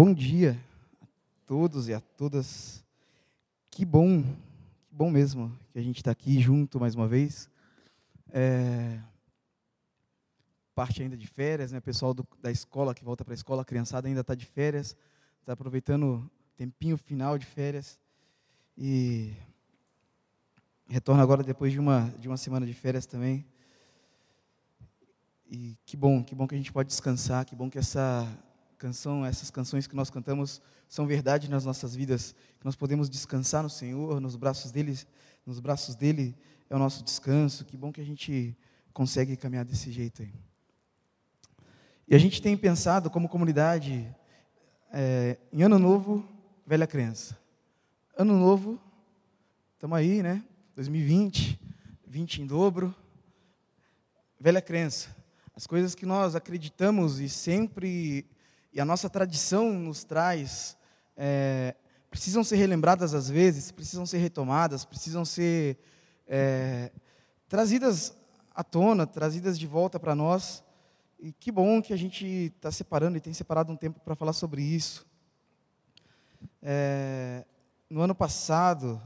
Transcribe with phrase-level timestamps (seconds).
[0.00, 0.56] Bom dia
[1.02, 1.06] a
[1.44, 2.84] todos e a todas.
[3.68, 4.22] Que bom,
[4.86, 7.50] que bom mesmo que a gente está aqui junto mais uma vez.
[8.30, 9.00] É,
[10.72, 11.80] parte ainda de férias, né?
[11.80, 14.96] Pessoal do, da escola que volta para a escola, a criançada ainda está de férias,
[15.40, 17.98] está aproveitando o tempinho final de férias
[18.76, 19.32] e
[20.88, 23.44] retorna agora depois de uma de uma semana de férias também.
[25.50, 28.32] E que bom, que bom que a gente pode descansar, que bom que essa
[28.78, 33.62] canção, essas canções que nós cantamos são verdade nas nossas vidas, que nós podemos descansar
[33.62, 34.98] no Senhor, nos braços dele,
[35.44, 36.34] nos braços dele
[36.70, 37.64] é o nosso descanso.
[37.64, 38.56] Que bom que a gente
[38.92, 40.32] consegue caminhar desse jeito aí.
[42.06, 44.08] E a gente tem pensado como comunidade
[44.92, 46.26] é, em ano novo,
[46.66, 47.38] velha crença.
[48.16, 48.80] Ano novo,
[49.74, 50.42] estamos aí, né?
[50.74, 51.60] 2020,
[52.06, 52.94] 20 em dobro,
[54.40, 55.14] velha crença.
[55.54, 58.24] As coisas que nós acreditamos e sempre
[58.72, 60.76] e a nossa tradição nos traz,
[61.16, 61.74] é,
[62.10, 65.78] precisam ser relembradas às vezes, precisam ser retomadas, precisam ser
[66.26, 66.92] é,
[67.48, 68.16] trazidas
[68.54, 70.62] à tona, trazidas de volta para nós.
[71.18, 74.32] E que bom que a gente está separando e tem separado um tempo para falar
[74.32, 75.06] sobre isso.
[76.62, 77.44] É,
[77.90, 79.00] no ano passado,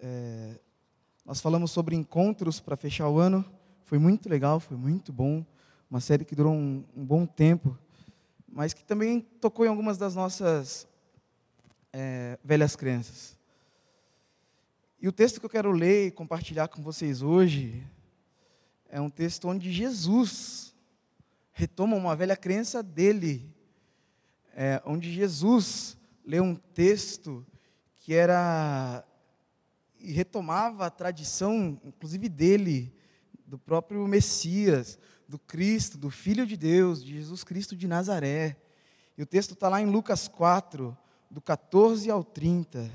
[0.00, 0.60] é,
[1.24, 3.44] nós falamos sobre encontros para fechar o ano.
[3.84, 5.44] Foi muito legal, foi muito bom.
[5.90, 7.76] Uma série que durou um, um bom tempo
[8.54, 10.86] mas que também tocou em algumas das nossas
[11.92, 13.36] é, velhas crenças.
[15.02, 17.84] E o texto que eu quero ler e compartilhar com vocês hoje
[18.88, 20.72] é um texto onde Jesus
[21.50, 23.52] retoma uma velha crença dele,
[24.54, 27.44] é, onde Jesus lê um texto
[27.96, 29.04] que era
[29.98, 32.94] e retomava a tradição, inclusive dele,
[33.44, 34.96] do próprio Messias,
[35.28, 38.56] do Cristo, do Filho de Deus, de Jesus Cristo de Nazaré.
[39.16, 40.96] E o texto está lá em Lucas 4,
[41.30, 42.90] do 14 ao 30.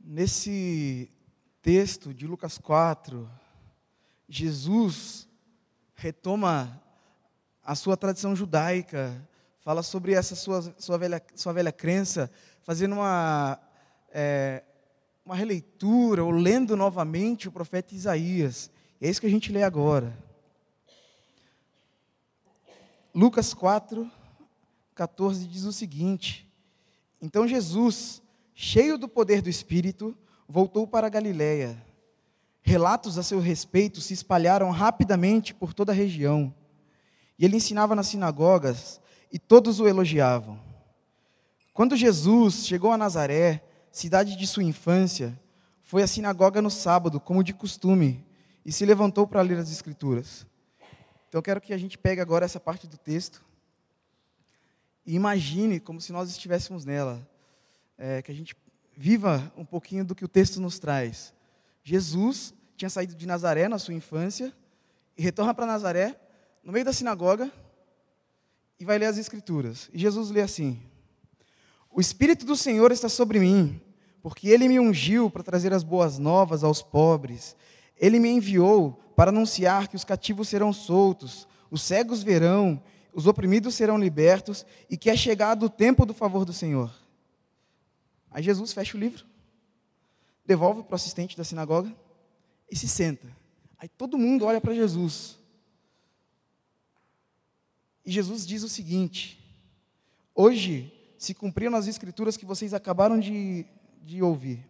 [0.00, 1.10] Nesse
[1.62, 3.30] texto de Lucas 4,
[4.28, 5.26] Jesus
[5.94, 6.82] retoma
[7.62, 9.26] a sua tradição judaica,
[9.62, 12.30] fala sobre essa sua, sua, velha, sua velha crença,
[12.64, 13.58] fazendo uma,
[14.12, 14.62] é,
[15.24, 18.70] uma releitura, ou lendo novamente o profeta Isaías.
[19.00, 20.16] É isso que a gente lê agora.
[23.14, 24.10] Lucas 4,
[24.94, 26.50] 14 diz o seguinte:
[27.20, 28.20] Então Jesus,
[28.54, 30.16] cheio do poder do Espírito,
[30.48, 31.80] voltou para Galiléia.
[32.62, 36.52] Relatos a seu respeito se espalharam rapidamente por toda a região.
[37.38, 39.01] E ele ensinava nas sinagogas
[39.32, 40.60] e todos o elogiavam.
[41.72, 45.38] Quando Jesus chegou a Nazaré, cidade de sua infância,
[45.82, 48.24] foi à sinagoga no sábado, como de costume,
[48.64, 50.46] e se levantou para ler as Escrituras.
[51.28, 53.42] Então eu quero que a gente pegue agora essa parte do texto
[55.04, 57.26] e imagine como se nós estivéssemos nela,
[57.98, 58.54] é, que a gente
[58.96, 61.34] viva um pouquinho do que o texto nos traz.
[61.82, 64.52] Jesus tinha saído de Nazaré na sua infância
[65.16, 66.20] e retorna para Nazaré,
[66.62, 67.50] no meio da sinagoga,
[68.82, 69.88] e vai ler as Escrituras.
[69.92, 70.76] E Jesus lê assim:
[71.88, 73.80] O Espírito do Senhor está sobre mim,
[74.20, 77.54] porque ele me ungiu para trazer as boas novas aos pobres.
[77.96, 82.82] Ele me enviou para anunciar que os cativos serão soltos, os cegos verão,
[83.14, 86.92] os oprimidos serão libertos e que é chegado o tempo do favor do Senhor.
[88.32, 89.24] Aí Jesus fecha o livro,
[90.44, 91.94] devolve para o assistente da sinagoga
[92.68, 93.28] e se senta.
[93.78, 95.38] Aí todo mundo olha para Jesus.
[98.04, 99.38] E Jesus diz o seguinte:
[100.34, 103.64] Hoje se cumpriram as escrituras que vocês acabaram de,
[104.02, 104.66] de ouvir.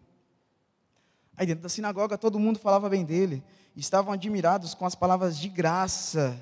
[1.37, 3.43] Aí dentro da sinagoga todo mundo falava bem dele,
[3.75, 6.39] estavam admirados com as palavras de graça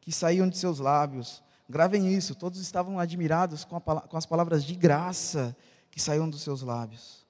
[0.00, 1.42] que saíam de seus lábios.
[1.68, 5.56] Gravem isso, todos estavam admirados com, a, com as palavras de graça
[5.90, 7.24] que saíam dos seus lábios.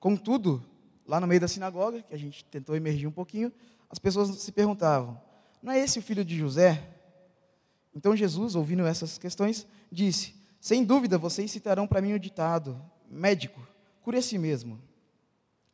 [0.00, 0.64] Contudo,
[1.06, 3.52] lá no meio da sinagoga, que a gente tentou emergir um pouquinho,
[3.90, 5.20] as pessoas se perguntavam:
[5.62, 6.82] não é esse o filho de José?
[7.98, 12.80] Então Jesus, ouvindo essas questões, disse: Sem dúvida vocês citarão para mim o ditado:
[13.10, 13.60] Médico,
[14.02, 14.80] cure a si mesmo.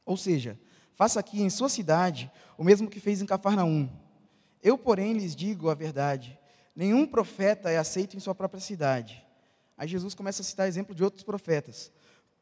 [0.06, 0.58] Ou seja,
[0.94, 3.90] faça aqui em sua cidade o mesmo que fez em Cafarnaum.
[4.62, 6.38] Eu, porém, lhes digo a verdade:
[6.74, 9.22] nenhum profeta é aceito em sua própria cidade.
[9.76, 11.92] Aí Jesus começa a citar exemplo de outros profetas.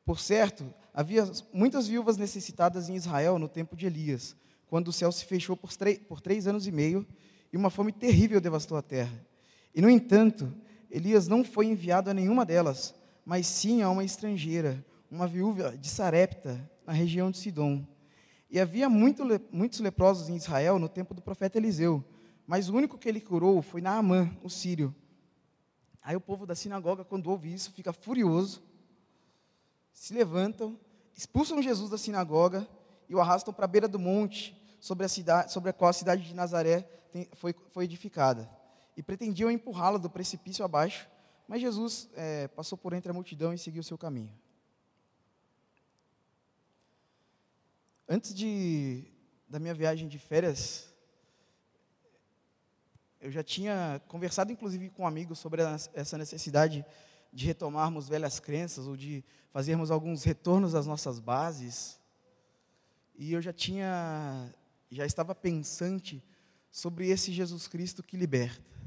[0.05, 4.37] Por certo, havia muitas viúvas necessitadas em Israel no tempo de Elias,
[4.69, 5.73] quando o céu se fechou por,
[6.07, 7.05] por três anos e meio
[7.53, 9.32] e uma fome terrível devastou a terra.
[9.75, 10.53] E, no entanto,
[10.91, 15.89] Elias não foi enviado a nenhuma delas, mas sim a uma estrangeira, uma viúva de
[15.89, 17.87] Sarepta, na região de Sidom.
[18.51, 22.05] E havia muito, muitos leprosos em Israel no tempo do profeta Eliseu,
[22.47, 24.95] mas o único que ele curou foi Naamã, o sírio.
[26.03, 28.63] Aí o povo da sinagoga, quando ouve isso, fica furioso,
[29.93, 30.79] se levantam,
[31.17, 32.67] expulsam Jesus da sinagoga
[33.09, 35.93] e o arrastam para a beira do monte, sobre a, cidade, sobre a qual a
[35.93, 36.81] cidade de Nazaré
[37.13, 38.51] tem, foi, foi edificada.
[38.97, 41.09] E pretendiam empurrá-lo do precipício abaixo,
[41.49, 44.33] mas Jesus é, passou por entre a multidão e seguiu seu caminho.
[48.09, 49.05] Antes de,
[49.49, 50.93] da minha viagem de férias,
[53.21, 55.63] eu já tinha conversado, inclusive, com um amigos sobre
[55.95, 56.85] essa necessidade
[57.33, 61.99] de retomarmos velhas crenças ou de fazermos alguns retornos às nossas bases.
[63.15, 64.53] E eu já tinha,
[64.91, 66.23] já estava pensante
[66.71, 68.82] sobre esse Jesus Cristo que liberta.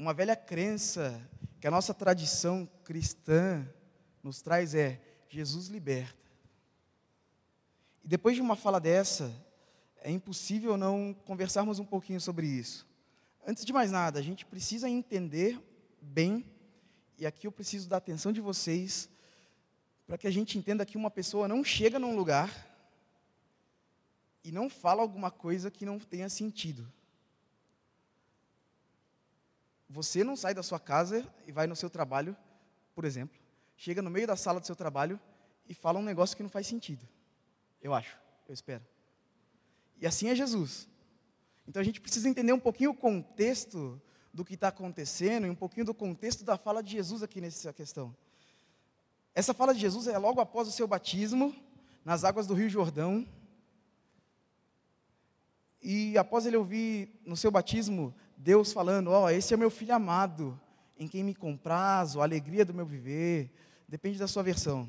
[0.00, 1.20] Uma velha crença
[1.60, 3.68] que a nossa tradição cristã
[4.22, 4.98] nos traz é:
[5.28, 6.32] Jesus liberta.
[8.02, 9.30] E depois de uma fala dessa,
[9.98, 12.88] é impossível não conversarmos um pouquinho sobre isso.
[13.46, 15.60] Antes de mais nada, a gente precisa entender
[16.00, 16.50] bem,
[17.18, 19.06] e aqui eu preciso da atenção de vocês,
[20.06, 22.74] para que a gente entenda que uma pessoa não chega num lugar
[24.42, 26.90] e não fala alguma coisa que não tenha sentido.
[29.92, 32.36] Você não sai da sua casa e vai no seu trabalho,
[32.94, 33.36] por exemplo,
[33.76, 35.18] chega no meio da sala do seu trabalho
[35.68, 37.06] e fala um negócio que não faz sentido.
[37.82, 38.16] Eu acho,
[38.46, 38.84] eu espero.
[40.00, 40.88] E assim é Jesus.
[41.66, 44.00] Então a gente precisa entender um pouquinho o contexto
[44.32, 47.72] do que está acontecendo e um pouquinho do contexto da fala de Jesus aqui nessa
[47.72, 48.14] questão.
[49.34, 51.52] Essa fala de Jesus é logo após o seu batismo,
[52.04, 53.26] nas águas do Rio Jordão.
[55.82, 59.94] E após ele ouvir no seu batismo Deus falando: Ó, oh, esse é meu filho
[59.94, 60.58] amado,
[60.98, 63.52] em quem me comprazo, a alegria do meu viver.
[63.86, 64.88] Depende da sua versão.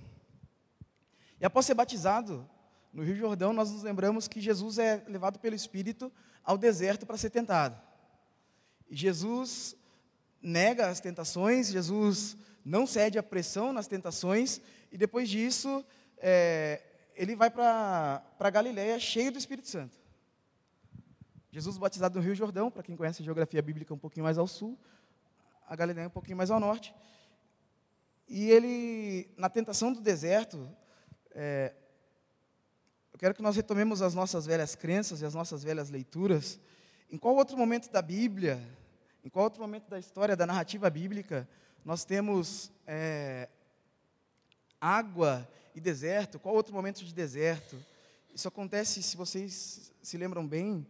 [1.40, 2.48] E após ser batizado,
[2.94, 6.12] no Rio Jordão, nós nos lembramos que Jesus é levado pelo Espírito
[6.44, 7.80] ao deserto para ser tentado.
[8.90, 9.76] E Jesus
[10.42, 14.62] nega as tentações, Jesus não cede à pressão nas tentações,
[14.92, 15.84] e depois disso,
[16.20, 16.82] é,
[17.16, 20.01] ele vai para Galiléia cheio do Espírito Santo.
[21.52, 24.48] Jesus batizado no Rio Jordão, para quem conhece a geografia bíblica um pouquinho mais ao
[24.48, 24.78] sul,
[25.68, 26.94] a Galiléia um pouquinho mais ao norte.
[28.28, 30.70] E ele, na tentação do deserto,
[31.32, 31.74] é,
[33.22, 36.60] quero que nós retomemos as nossas velhas crenças e as nossas velhas leituras.
[37.08, 38.60] Em qual outro momento da Bíblia,
[39.24, 41.48] em qual outro momento da história, da narrativa bíblica,
[41.86, 43.48] nós temos é,
[44.80, 46.40] água e deserto?
[46.40, 47.78] Qual outro momento de deserto?
[48.34, 50.84] Isso acontece, se vocês se lembram bem,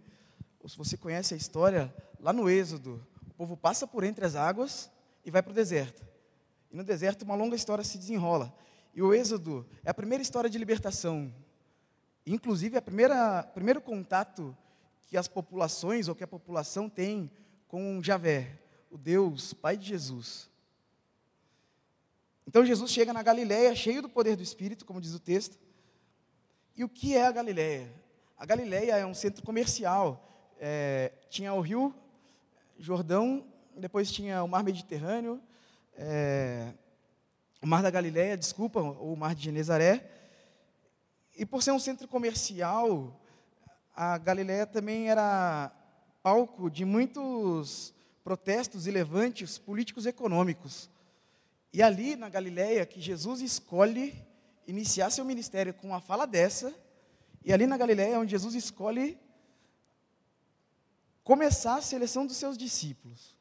[0.67, 3.05] se você conhece a história, lá no Êxodo.
[3.29, 4.89] O povo passa por entre as águas
[5.25, 6.05] e vai para o deserto.
[6.71, 8.53] E no deserto uma longa história se desenrola.
[8.93, 11.33] E o Êxodo é a primeira história de libertação
[12.25, 12.81] Inclusive, o
[13.53, 14.55] primeiro contato
[15.07, 17.29] que as populações ou que a população tem
[17.67, 18.59] com Javé,
[18.89, 20.49] o Deus, Pai de Jesus.
[22.47, 25.57] Então Jesus chega na Galiléia cheio do poder do Espírito, como diz o texto.
[26.75, 27.91] E o que é a Galiléia?
[28.37, 30.30] A Galiléia é um centro comercial.
[30.63, 31.91] É, tinha o Rio
[32.77, 33.43] Jordão,
[33.75, 35.41] depois tinha o Mar Mediterrâneo,
[35.97, 36.71] é,
[37.59, 40.07] o Mar da Galiléia, desculpa, ou o Mar de Genezaré,
[41.35, 43.19] e por ser um centro comercial,
[43.95, 45.71] a Galiléia também era
[46.21, 47.91] palco de muitos
[48.23, 50.91] protestos e levantes políticos e econômicos.
[51.73, 54.13] E ali na Galiléia que Jesus escolhe
[54.67, 56.71] iniciar seu ministério com uma fala dessa,
[57.43, 59.17] e ali na Galiléia é onde Jesus escolhe
[61.23, 63.35] começar a seleção dos seus discípulos.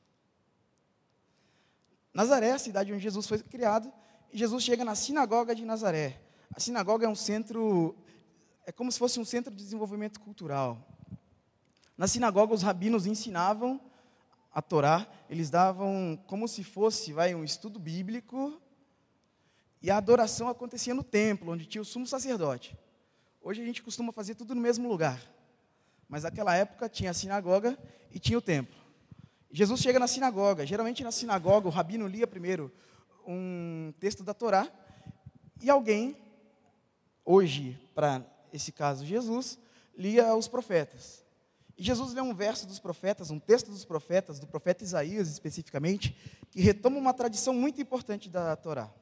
[2.13, 3.93] Nazaré, a cidade onde Jesus foi criado,
[4.33, 6.21] e Jesus chega na sinagoga de Nazaré.
[6.55, 7.97] A sinagoga é um centro,
[8.67, 10.87] é como se fosse um centro de desenvolvimento cultural.
[11.97, 13.81] Na sinagoga, os rabinos ensinavam
[14.53, 18.61] a Torá, eles davam como se fosse vai, um estudo bíblico,
[19.83, 22.77] e a adoração acontecia no templo, onde tinha o sumo sacerdote.
[23.41, 25.21] Hoje a gente costuma fazer tudo no mesmo lugar.
[26.11, 27.79] Mas naquela época tinha a sinagoga
[28.11, 28.77] e tinha o templo.
[29.49, 30.67] Jesus chega na sinagoga.
[30.67, 32.71] Geralmente na sinagoga o rabino lia primeiro
[33.25, 34.69] um texto da Torá
[35.63, 36.17] e alguém
[37.25, 39.57] hoje, para esse caso, Jesus,
[39.97, 41.25] lia os profetas.
[41.79, 46.17] E Jesus lê um verso dos profetas, um texto dos profetas, do profeta Isaías especificamente,
[46.51, 48.93] que retoma uma tradição muito importante da Torá.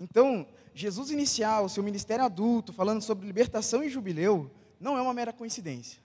[0.00, 5.14] Então, Jesus iniciar o seu ministério adulto falando sobre libertação e jubileu não é uma
[5.14, 6.00] mera coincidência.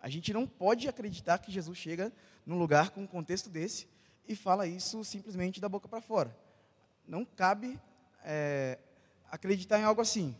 [0.00, 2.12] A gente não pode acreditar que Jesus chega
[2.44, 3.88] num lugar com um contexto desse
[4.28, 6.36] e fala isso simplesmente da boca para fora.
[7.06, 7.78] Não cabe
[8.24, 8.78] é,
[9.30, 10.36] acreditar em algo assim.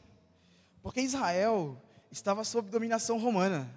[0.82, 1.80] Porque Israel
[2.10, 3.68] estava sob dominação romana.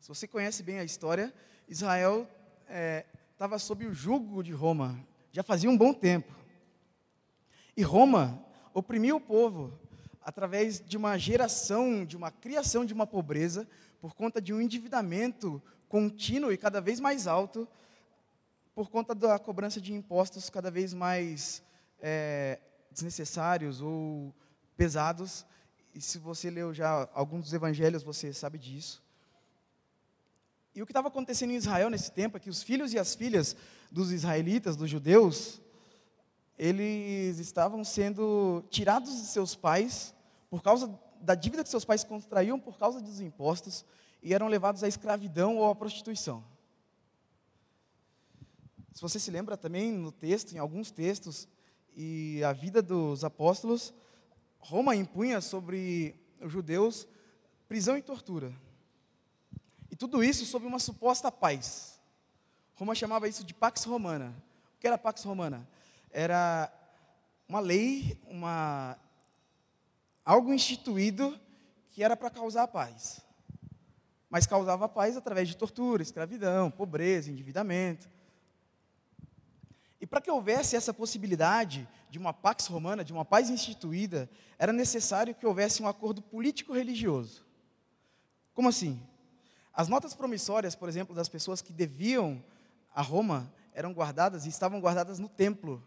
[0.00, 1.32] Se você conhece bem a história,
[1.68, 2.28] Israel
[2.68, 4.98] é, estava sob o jugo de Roma,
[5.32, 6.32] já fazia um bom tempo.
[7.76, 8.42] E Roma
[8.72, 9.78] oprimiu o povo
[10.24, 13.68] através de uma geração, de uma criação de uma pobreza,
[14.00, 17.68] por conta de um endividamento contínuo e cada vez mais alto,
[18.74, 21.62] por conta da cobrança de impostos cada vez mais
[22.00, 22.58] é,
[22.90, 24.34] desnecessários ou
[24.76, 25.46] pesados.
[25.94, 29.04] E se você leu já alguns dos evangelhos, você sabe disso.
[30.74, 33.14] E o que estava acontecendo em Israel nesse tempo é que os filhos e as
[33.14, 33.54] filhas
[33.90, 35.60] dos israelitas, dos judeus,
[36.58, 40.14] eles estavam sendo tirados de seus pais
[40.48, 43.84] por causa da dívida que seus pais contraíam por causa dos impostos
[44.22, 46.44] e eram levados à escravidão ou à prostituição.
[48.92, 51.48] Se você se lembra também no texto, em alguns textos,
[51.96, 53.92] e a vida dos apóstolos,
[54.58, 57.06] Roma impunha sobre os judeus
[57.68, 58.52] prisão e tortura.
[59.90, 62.00] E tudo isso sob uma suposta paz.
[62.74, 64.34] Roma chamava isso de Pax Romana.
[64.76, 65.68] O que era Pax Romana?
[66.16, 66.72] Era
[67.48, 68.96] uma lei, uma
[70.24, 71.36] algo instituído
[71.90, 73.20] que era para causar paz.
[74.30, 78.08] Mas causava paz através de tortura, escravidão, pobreza, endividamento.
[80.00, 84.72] E para que houvesse essa possibilidade de uma pax romana, de uma paz instituída, era
[84.72, 87.44] necessário que houvesse um acordo político-religioso.
[88.54, 89.02] Como assim?
[89.72, 92.40] As notas promissórias, por exemplo, das pessoas que deviam
[92.94, 95.82] a Roma eram guardadas e estavam guardadas no templo.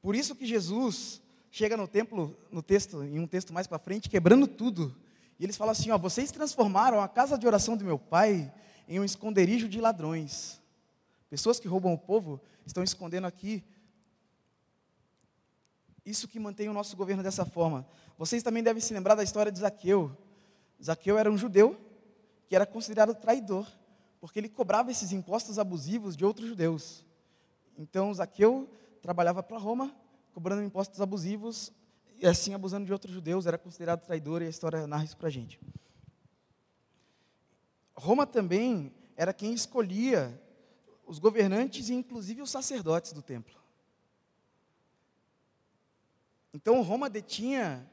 [0.00, 4.08] Por isso que Jesus chega no templo, no texto, em um texto mais para frente,
[4.08, 4.94] quebrando tudo.
[5.38, 8.52] E eles falam assim: ó, vocês transformaram a casa de oração do meu pai
[8.88, 10.60] em um esconderijo de ladrões.
[11.28, 13.62] Pessoas que roubam o povo estão escondendo aqui.
[16.04, 17.86] Isso que mantém o nosso governo dessa forma.
[18.16, 20.16] Vocês também devem se lembrar da história de Zaqueu.
[20.82, 21.78] Zaqueu era um judeu
[22.48, 23.66] que era considerado traidor,
[24.20, 27.04] porque ele cobrava esses impostos abusivos de outros judeus.
[27.76, 28.68] Então, Zaqueu
[29.02, 29.94] trabalhava para Roma,
[30.32, 31.72] cobrando impostos abusivos
[32.16, 35.28] e assim abusando de outros judeus, era considerado traidor e a história narra isso para
[35.28, 35.60] a gente.
[37.94, 40.40] Roma também era quem escolhia
[41.06, 43.56] os governantes e inclusive os sacerdotes do templo.
[46.52, 47.88] Então Roma detinha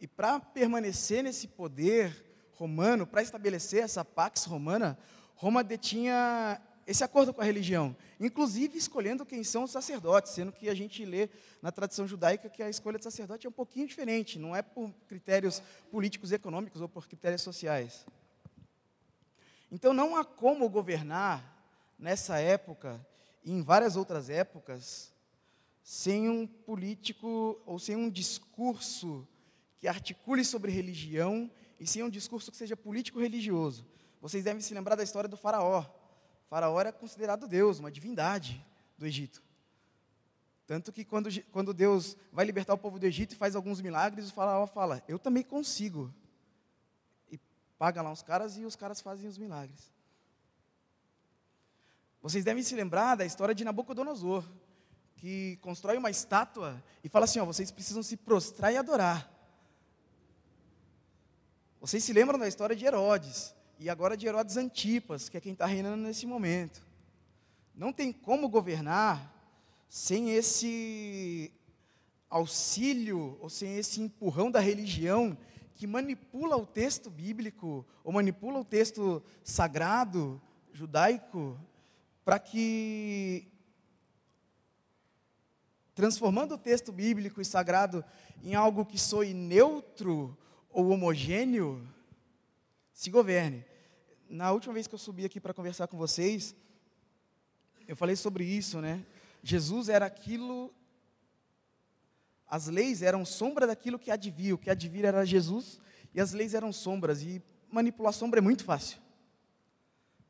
[0.00, 4.98] e para permanecer nesse poder romano, para estabelecer essa pax romana,
[5.34, 10.68] Roma detinha esse acordo com a religião, inclusive escolhendo quem são os sacerdotes, sendo que
[10.68, 11.28] a gente lê
[11.62, 14.92] na tradição judaica que a escolha de sacerdote é um pouquinho diferente, não é por
[15.06, 18.04] critérios políticos e econômicos ou por critérios sociais.
[19.70, 21.58] Então não há como governar
[21.98, 23.04] nessa época
[23.44, 25.12] e em várias outras épocas
[25.82, 29.26] sem um político ou sem um discurso
[29.78, 33.86] que articule sobre religião e sim um discurso que seja político-religioso.
[34.20, 35.84] Vocês devem se lembrar da história do faraó.
[36.50, 38.66] Faraó era considerado Deus, uma divindade
[38.98, 39.40] do Egito.
[40.66, 44.28] Tanto que quando, quando Deus vai libertar o povo do Egito e faz alguns milagres,
[44.28, 46.12] o faraó fala, eu também consigo.
[47.30, 47.38] E
[47.78, 49.92] paga lá uns caras e os caras fazem os milagres.
[52.20, 54.44] Vocês devem se lembrar da história de Nabucodonosor,
[55.16, 59.30] que constrói uma estátua e fala assim: ó, vocês precisam se prostrar e adorar.
[61.80, 65.54] Vocês se lembram da história de Herodes, e agora de Herodes Antipas, que é quem
[65.54, 66.86] está reinando nesse momento.
[67.74, 69.34] Não tem como governar
[69.88, 71.50] sem esse
[72.28, 75.36] auxílio, ou sem esse empurrão da religião
[75.74, 80.38] que manipula o texto bíblico, ou manipula o texto sagrado,
[80.74, 81.58] judaico,
[82.22, 83.48] para que,
[85.94, 88.04] transformando o texto bíblico e sagrado
[88.44, 90.36] em algo que soe neutro
[90.68, 91.88] ou homogêneo,
[92.92, 93.69] se governe.
[94.32, 96.54] Na última vez que eu subi aqui para conversar com vocês,
[97.88, 99.04] eu falei sobre isso, né?
[99.42, 100.72] Jesus era aquilo,
[102.46, 105.80] as leis eram sombra daquilo que advia, o que advia era Jesus,
[106.14, 109.00] e as leis eram sombras, e manipular sombra é muito fácil.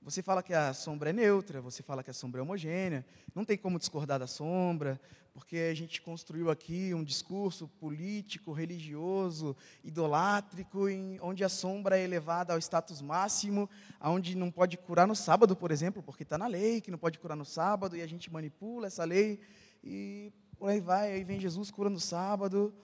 [0.00, 3.04] Você fala que a sombra é neutra, você fala que a sombra é homogênea,
[3.34, 4.98] não tem como discordar da sombra,
[5.32, 12.02] porque a gente construiu aqui um discurso político, religioso, idolátrico, em, onde a sombra é
[12.02, 13.68] elevada ao status máximo,
[14.00, 17.18] onde não pode curar no sábado, por exemplo, porque está na lei que não pode
[17.18, 19.40] curar no sábado, e a gente manipula essa lei,
[19.82, 22.74] e por aí vai, aí vem Jesus cura no sábado.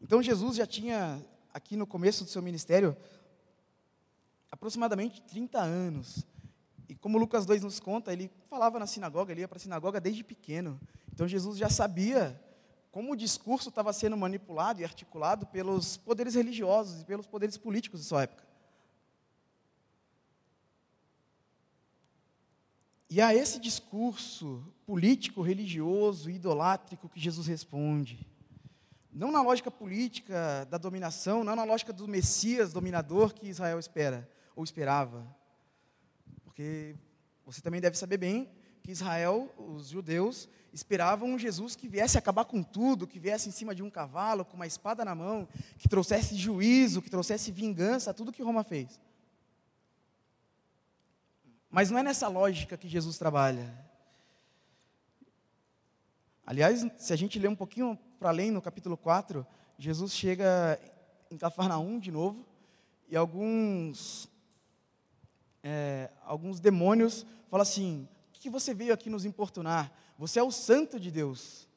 [0.00, 1.20] Então Jesus já tinha,
[1.52, 2.96] aqui no começo do seu ministério,
[4.50, 6.24] aproximadamente 30 anos.
[6.88, 10.00] E como Lucas 2 nos conta, ele falava na sinagoga, ele ia para a sinagoga
[10.00, 10.80] desde pequeno.
[11.12, 12.40] Então Jesus já sabia
[12.90, 18.00] como o discurso estava sendo manipulado e articulado pelos poderes religiosos e pelos poderes políticos
[18.00, 18.46] de sua época.
[23.08, 28.26] E a esse discurso político, religioso, idolátrico que Jesus responde.
[29.12, 34.28] Não na lógica política da dominação, não na lógica do Messias dominador que Israel espera,
[34.54, 35.26] ou esperava.
[36.56, 36.96] Porque
[37.44, 38.50] você também deve saber bem
[38.82, 43.52] que Israel, os judeus, esperavam um Jesus que viesse acabar com tudo, que viesse em
[43.52, 45.46] cima de um cavalo, com uma espada na mão,
[45.76, 48.98] que trouxesse juízo, que trouxesse vingança tudo que Roma fez.
[51.70, 53.70] Mas não é nessa lógica que Jesus trabalha.
[56.46, 59.46] Aliás, se a gente ler um pouquinho para além, no capítulo 4,
[59.78, 60.80] Jesus chega
[61.30, 62.46] em Cafarnaum de novo,
[63.10, 64.26] e alguns,
[65.68, 69.92] é, alguns demônios falam assim: O que você veio aqui nos importunar?
[70.16, 71.68] Você é o santo de Deus.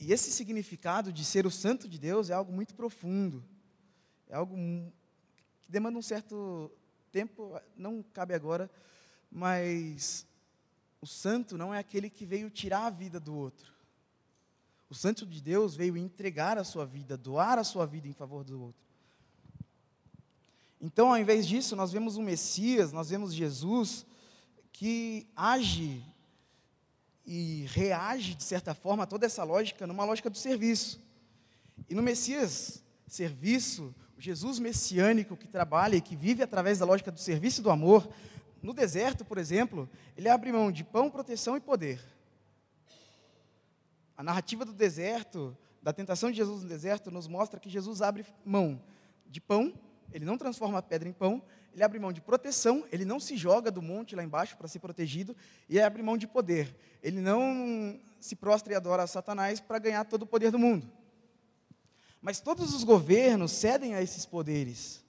[0.00, 3.44] E esse significado de ser o santo de Deus é algo muito profundo.
[4.28, 4.56] É algo
[5.60, 6.68] que demanda um certo
[7.12, 8.68] tempo, não cabe agora,
[9.30, 10.26] mas
[11.00, 13.72] o santo não é aquele que veio tirar a vida do outro.
[14.88, 18.42] O santo de Deus veio entregar a sua vida, doar a sua vida em favor
[18.42, 18.89] do outro.
[20.80, 24.06] Então, ao invés disso, nós vemos um Messias, nós vemos Jesus
[24.72, 26.02] que age
[27.26, 30.98] e reage, de certa forma, a toda essa lógica numa lógica do serviço.
[31.88, 37.12] E no Messias, serviço, o Jesus messiânico que trabalha e que vive através da lógica
[37.12, 38.08] do serviço e do amor,
[38.62, 42.00] no deserto, por exemplo, ele abre mão de pão, proteção e poder.
[44.16, 48.24] A narrativa do deserto, da tentação de Jesus no deserto, nos mostra que Jesus abre
[48.44, 48.82] mão
[49.26, 49.72] de pão,
[50.12, 53.36] ele não transforma a pedra em pão, ele abre mão de proteção, ele não se
[53.36, 55.36] joga do monte lá embaixo para ser protegido,
[55.68, 56.74] e abre mão de poder.
[57.02, 60.90] Ele não se prostra e adora a Satanás para ganhar todo o poder do mundo.
[62.20, 65.02] Mas todos os governos cedem a esses poderes.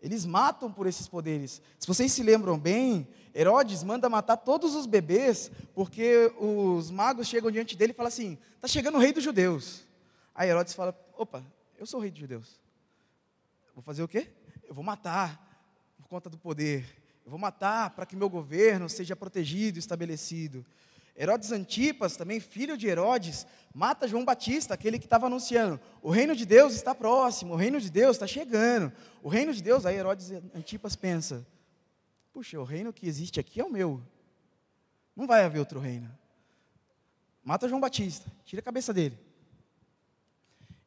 [0.00, 1.62] Eles matam por esses poderes.
[1.78, 7.50] Se vocês se lembram bem, Herodes manda matar todos os bebês, porque os magos chegam
[7.50, 9.86] diante dele e falam assim: está chegando o rei dos judeus.
[10.34, 11.44] Aí Herodes fala: opa,
[11.78, 12.60] eu sou o rei dos judeus.
[13.74, 14.28] Vou fazer o quê?
[14.68, 16.84] Eu vou matar por conta do poder.
[17.24, 20.64] Eu vou matar para que meu governo seja protegido, estabelecido.
[21.16, 26.34] Herodes Antipas, também filho de Herodes, mata João Batista, aquele que estava anunciando: o reino
[26.34, 28.92] de Deus está próximo, o reino de Deus está chegando.
[29.22, 31.46] O reino de Deus, aí Herodes Antipas pensa:
[32.32, 34.02] puxa, o reino que existe aqui é o meu.
[35.14, 36.10] Não vai haver outro reino.
[37.44, 39.18] Mata João Batista, tira a cabeça dele.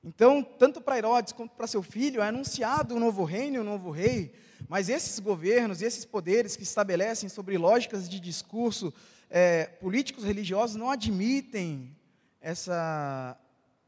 [0.07, 3.89] Então, tanto para Herodes quanto para seu filho é anunciado um novo reino, um novo
[3.89, 4.35] rei,
[4.69, 8.93] mas esses governos, esses poderes que estabelecem sobre lógicas de discurso,
[9.31, 11.97] é, políticos religiosos não admitem
[12.39, 13.35] essa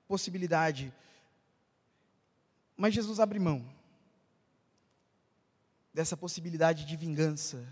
[0.08, 0.92] possibilidade.
[2.76, 3.64] Mas Jesus abre mão
[5.94, 7.64] dessa possibilidade de vingança,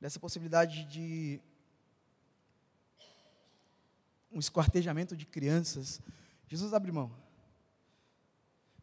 [0.00, 1.40] dessa possibilidade de
[4.30, 6.00] um esquartejamento de crianças.
[6.46, 7.21] Jesus abre mão.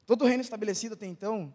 [0.09, 1.53] Todo reino estabelecido até então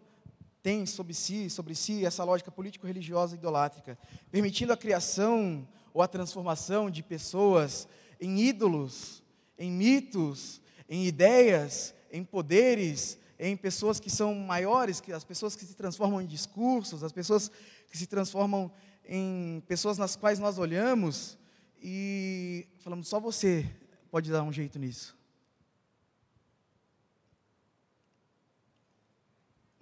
[0.63, 3.99] tem sobre si, sobre si essa lógica político-religiosa idolátrica,
[4.31, 7.85] permitindo a criação ou a transformação de pessoas
[8.17, 9.21] em ídolos,
[9.59, 15.65] em mitos, em ideias, em poderes, em pessoas que são maiores, que as pessoas que
[15.65, 17.51] se transformam em discursos, as pessoas
[17.91, 18.71] que se transformam
[19.05, 21.37] em pessoas nas quais nós olhamos
[21.83, 23.69] e falamos só você
[24.09, 25.13] pode dar um jeito nisso.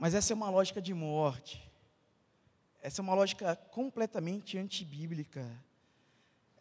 [0.04, 1.64] Mas essa é uma lógica de morte.
[2.82, 5.50] Essa é uma lógica completamente antibíblica.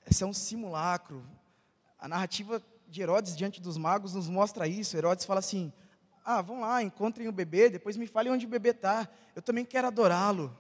[0.08, 1.26] Esse é um simulacro.
[1.98, 4.96] A narrativa de Herodes diante dos magos nos mostra isso.
[4.96, 5.72] Herodes fala assim:
[6.24, 9.08] Ah, vão lá, encontrem o bebê, depois me falem onde o bebê está.
[9.34, 10.56] Eu também quero adorá-lo.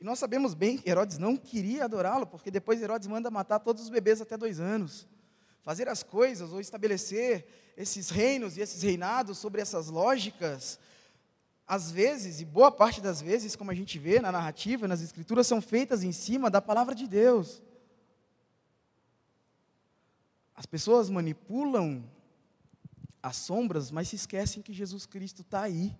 [0.00, 3.82] E nós sabemos bem que Herodes não queria adorá-lo, porque depois Herodes manda matar todos
[3.82, 5.06] os bebês até dois anos.
[5.60, 10.80] Fazer as coisas ou estabelecer esses reinos e esses reinados sobre essas lógicas
[11.64, 15.46] às vezes, e boa parte das vezes, como a gente vê na narrativa, nas escrituras,
[15.46, 17.62] são feitas em cima da palavra de Deus.
[20.56, 22.02] As pessoas manipulam
[23.22, 25.94] as sombras, mas se esquecem que Jesus Cristo está aí.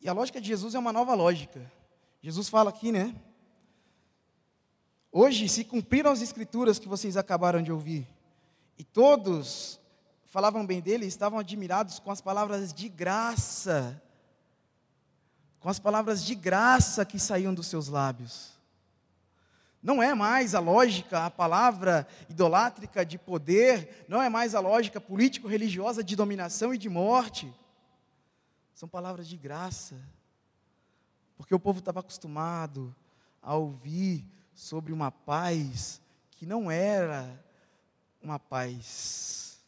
[0.00, 1.70] E a lógica de Jesus é uma nova lógica.
[2.22, 3.20] Jesus fala aqui, né?
[5.10, 8.06] Hoje se cumpriram as escrituras que vocês acabaram de ouvir.
[8.78, 9.80] E todos
[10.26, 14.02] falavam bem dele e estavam admirados com as palavras de graça
[15.60, 18.56] com as palavras de graça que saíam dos seus lábios.
[19.82, 25.00] Não é mais a lógica, a palavra idolátrica de poder, não é mais a lógica
[25.00, 27.52] político-religiosa de dominação e de morte.
[28.74, 29.96] São palavras de graça.
[31.36, 32.94] Porque o povo estava acostumado
[33.40, 34.24] a ouvir
[34.58, 37.44] sobre uma paz que não era
[38.20, 39.60] uma paz.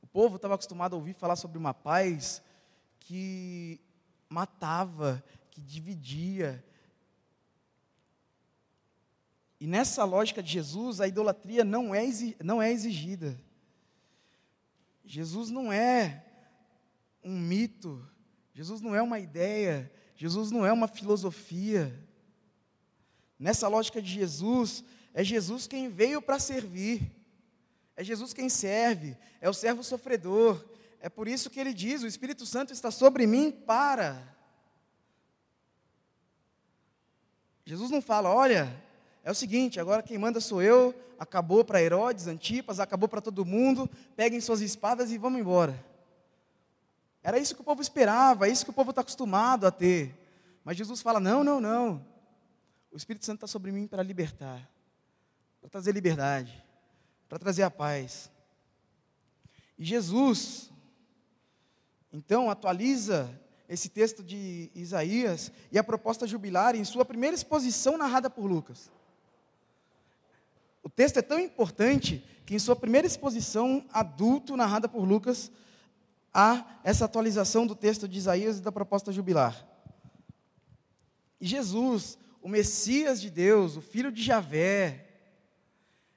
[0.00, 2.40] O povo estava acostumado a ouvir falar sobre uma paz
[3.00, 3.80] que
[4.28, 6.64] matava, que dividia.
[9.58, 12.04] E nessa lógica de Jesus, a idolatria não é,
[12.44, 13.36] não é exigida.
[15.04, 16.24] Jesus não é
[17.24, 18.08] um mito,
[18.54, 22.08] Jesus não é uma ideia, Jesus não é uma filosofia.
[23.42, 27.10] Nessa lógica de Jesus, é Jesus quem veio para servir,
[27.96, 30.64] é Jesus quem serve, é o servo sofredor,
[31.00, 34.32] é por isso que ele diz: O Espírito Santo está sobre mim para.
[37.66, 38.72] Jesus não fala, olha,
[39.24, 43.44] é o seguinte, agora quem manda sou eu, acabou para Herodes, Antipas, acabou para todo
[43.44, 45.84] mundo, peguem suas espadas e vamos embora.
[47.20, 50.16] Era isso que o povo esperava, é isso que o povo está acostumado a ter.
[50.62, 52.11] Mas Jesus fala: não, não, não.
[52.92, 54.68] O Espírito Santo está sobre mim para libertar,
[55.60, 56.62] para trazer liberdade,
[57.26, 58.30] para trazer a paz.
[59.78, 60.70] E Jesus,
[62.12, 63.30] então, atualiza
[63.66, 68.90] esse texto de Isaías e a proposta jubilar em sua primeira exposição narrada por Lucas.
[70.82, 75.50] O texto é tão importante que em sua primeira exposição adulto narrada por Lucas
[76.34, 79.66] há essa atualização do texto de Isaías e da proposta jubilar.
[81.40, 85.06] E Jesus, o Messias de Deus, o filho de Javé,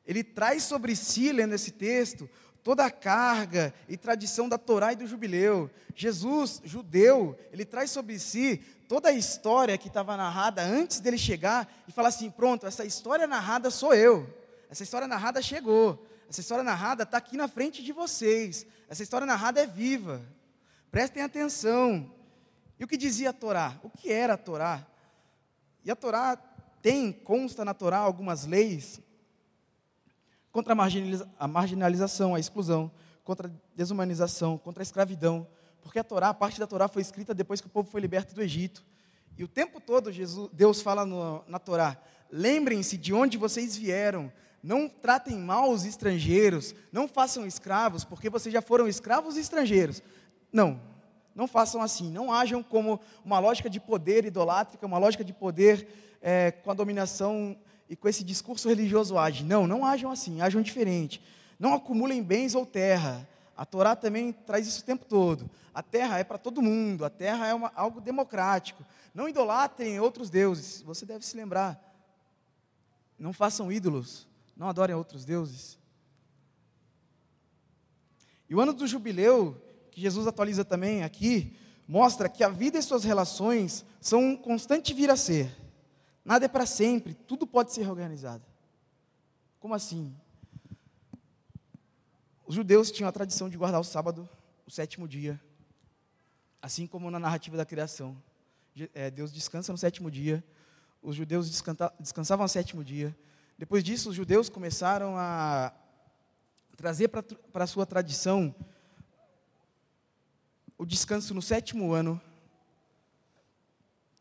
[0.05, 2.29] ele traz sobre si, lendo esse texto,
[2.63, 5.69] toda a carga e tradição da Torá e do jubileu.
[5.95, 8.57] Jesus, judeu, ele traz sobre si
[8.87, 13.27] toda a história que estava narrada antes dele chegar e fala assim: pronto, essa história
[13.27, 14.27] narrada sou eu.
[14.69, 16.05] Essa história narrada chegou.
[16.27, 18.65] Essa história narrada está aqui na frente de vocês.
[18.89, 20.21] Essa história narrada é viva.
[20.91, 22.11] Prestem atenção.
[22.79, 23.79] E o que dizia a Torá?
[23.83, 24.85] O que era a Torá?
[25.85, 26.35] E a Torá
[26.81, 28.99] tem, consta na Torá algumas leis
[30.51, 32.91] contra a, marginaliza a marginalização, a exclusão,
[33.23, 35.47] contra a desumanização, contra a escravidão,
[35.81, 38.33] porque a Torá, a parte da Torá foi escrita depois que o povo foi liberto
[38.33, 38.83] do Egito.
[39.37, 44.31] E o tempo todo Jesus, Deus fala no, na Torá: lembrem-se de onde vocês vieram,
[44.63, 50.01] não tratem mal os estrangeiros, não façam escravos, porque vocês já foram escravos estrangeiros.
[50.51, 50.81] Não,
[51.35, 55.85] não façam assim, não ajam como uma lógica de poder idolátrica, uma lógica de poder
[56.21, 57.57] é, com a dominação
[57.89, 59.43] e com esse discurso religioso age.
[59.43, 61.21] Não, não ajam assim, ajam diferente.
[61.59, 63.27] Não acumulem bens ou terra.
[63.55, 65.49] A Torá também traz isso o tempo todo.
[65.73, 68.83] A terra é para todo mundo, a terra é uma, algo democrático.
[69.13, 70.81] Não idolatrem outros deuses.
[70.83, 71.81] Você deve se lembrar.
[73.19, 75.77] Não façam ídolos, não adorem outros deuses.
[78.49, 79.61] E o ano do jubileu,
[79.95, 81.55] que Jesus atualiza também aqui,
[81.87, 85.49] mostra que a vida e suas relações são um constante vir a ser.
[86.25, 88.43] Nada é para sempre, tudo pode ser reorganizado.
[89.57, 90.13] Como assim?
[92.45, 94.27] Os judeus tinham a tradição de guardar o sábado,
[94.67, 95.39] o sétimo dia,
[96.61, 98.21] assim como na narrativa da criação.
[98.93, 100.43] É, Deus descansa no sétimo dia,
[101.01, 101.49] os judeus
[101.97, 103.17] descansavam no sétimo dia.
[103.57, 105.73] Depois disso, os judeus começaram a
[106.75, 108.53] trazer para a sua tradição
[110.77, 112.21] o descanso no sétimo ano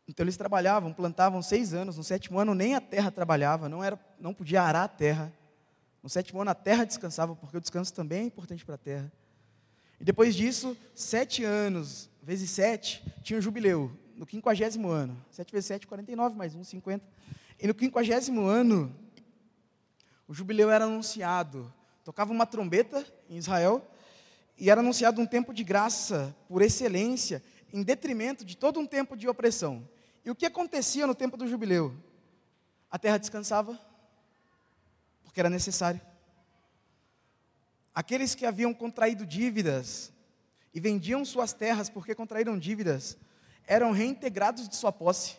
[0.07, 1.97] então eles trabalhavam, plantavam seis anos.
[1.97, 5.33] No sétimo ano nem a terra trabalhava, não, era, não podia arar a terra.
[6.01, 9.11] No sétimo ano a terra descansava, porque o descanso também é importante para a terra.
[9.99, 15.17] E depois disso, sete anos, vezes sete, tinha o jubileu, no quinquagésimo ano.
[15.31, 17.03] Sete vezes sete, 49, mais um, 50.
[17.59, 18.93] E no quinquagésimo ano,
[20.27, 21.73] o jubileu era anunciado.
[22.03, 23.85] Tocava uma trombeta em Israel,
[24.57, 29.17] e era anunciado um tempo de graça, por excelência, em detrimento de todo um tempo
[29.17, 29.87] de opressão.
[30.23, 31.93] E o que acontecia no tempo do jubileu?
[32.89, 33.79] A terra descansava,
[35.23, 35.99] porque era necessário.
[37.93, 40.11] Aqueles que haviam contraído dívidas
[40.73, 43.17] e vendiam suas terras porque contraíram dívidas,
[43.67, 45.37] eram reintegrados de sua posse.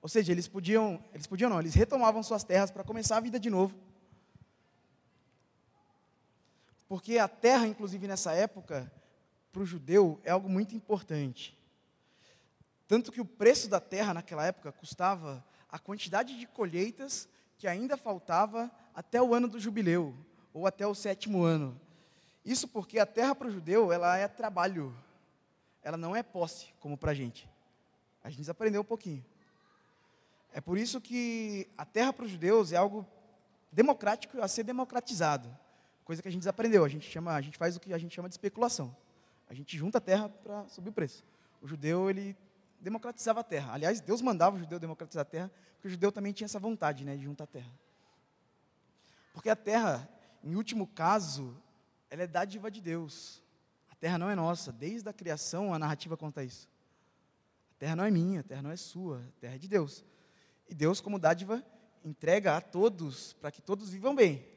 [0.00, 3.40] Ou seja, eles podiam, eles podiam não, eles retomavam suas terras para começar a vida
[3.40, 3.74] de novo.
[6.88, 8.90] Porque a terra, inclusive nessa época,
[9.52, 11.58] para o judeu é algo muito importante.
[12.86, 17.96] Tanto que o preço da terra naquela época custava a quantidade de colheitas que ainda
[17.96, 20.14] faltava até o ano do jubileu,
[20.52, 21.78] ou até o sétimo ano.
[22.44, 24.96] Isso porque a terra para o judeu ela é trabalho,
[25.82, 27.48] ela não é posse, como para a gente.
[28.22, 29.24] A gente aprendeu um pouquinho.
[30.52, 33.06] É por isso que a terra para os judeus é algo
[33.70, 35.54] democrático a ser democratizado.
[36.06, 36.84] Coisa que a gente desaprendeu.
[36.84, 38.96] A gente, chama, a gente faz o que a gente chama de especulação.
[39.50, 41.24] A gente junta a terra para subir o preço.
[41.60, 42.36] O judeu, ele
[42.80, 43.72] democratizava a terra.
[43.72, 47.04] Aliás, Deus mandava o judeu democratizar a terra, porque o judeu também tinha essa vontade
[47.04, 47.72] né, de juntar a terra.
[49.32, 50.08] Porque a terra,
[50.44, 51.60] em último caso,
[52.08, 53.42] ela é dádiva de Deus.
[53.90, 54.70] A terra não é nossa.
[54.70, 56.68] Desde a criação, a narrativa conta isso.
[57.72, 60.04] A terra não é minha, a terra não é sua, a terra é de Deus.
[60.68, 61.64] E Deus, como dádiva,
[62.04, 64.54] entrega a todos para que todos vivam bem.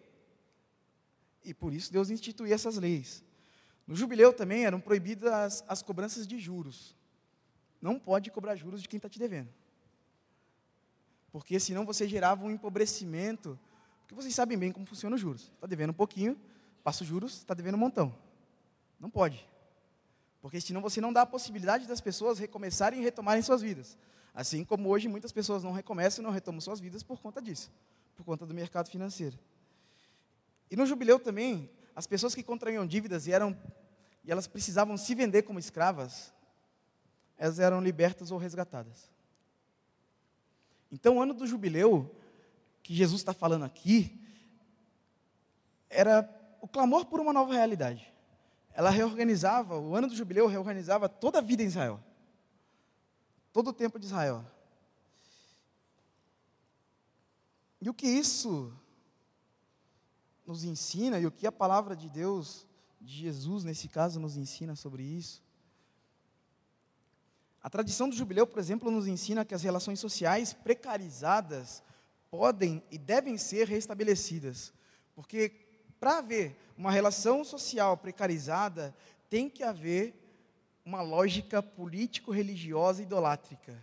[1.43, 3.23] E por isso Deus instituiu essas leis.
[3.88, 6.95] No jubileu também eram proibidas as, as cobranças de juros.
[7.82, 9.49] Não pode cobrar juros de quem está te devendo.
[11.32, 13.58] Porque senão você gerava um empobrecimento.
[14.02, 15.52] Porque vocês sabem bem como funciona os juros.
[15.56, 16.38] Está devendo um pouquinho,
[16.84, 18.15] passa os juros, está devendo um montão.
[18.99, 19.47] Não pode.
[20.41, 23.97] Porque senão você não dá a possibilidade das pessoas recomeçarem e retomarem suas vidas.
[24.34, 27.71] Assim como hoje muitas pessoas não recomeçam e não retomam suas vidas por conta disso,
[28.15, 29.38] por conta do mercado financeiro.
[30.69, 33.58] E no jubileu também, as pessoas que contraíam dívidas e, eram,
[34.23, 36.34] e elas precisavam se vender como escravas,
[37.38, 39.10] elas eram libertas ou resgatadas.
[40.91, 42.15] Então, o ano do jubileu,
[42.84, 44.19] que Jesus está falando aqui,
[45.89, 46.29] era
[46.62, 48.12] o clamor por uma nova realidade.
[48.73, 51.99] Ela reorganizava, o ano do jubileu reorganizava toda a vida em Israel
[53.51, 54.45] todo o tempo de Israel.
[57.82, 58.73] E o que isso
[60.50, 62.66] nos ensina, e o que a palavra de Deus,
[63.00, 65.44] de Jesus nesse caso, nos ensina sobre isso?
[67.62, 71.84] A tradição do jubileu, por exemplo, nos ensina que as relações sociais precarizadas
[72.32, 74.74] podem e devem ser restabelecidas.
[75.14, 75.52] Porque
[76.00, 78.96] para haver uma relação social precarizada,
[79.30, 80.16] tem que haver
[80.84, 83.78] uma lógica político-religiosa idolátrica.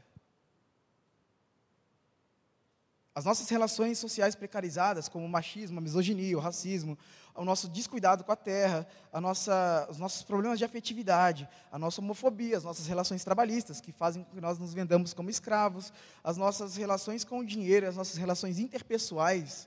[3.17, 6.99] As nossas relações sociais precarizadas, como o machismo, a misoginia, o racismo,
[7.35, 12.03] o nosso descuidado com a terra, a nossa, os nossos problemas de afetividade, a nossa
[12.03, 16.37] homofobia, as nossas relações trabalhistas, que fazem com que nós nos vendamos como escravos, as
[16.37, 19.67] nossas relações com o dinheiro, as nossas relações interpessoais,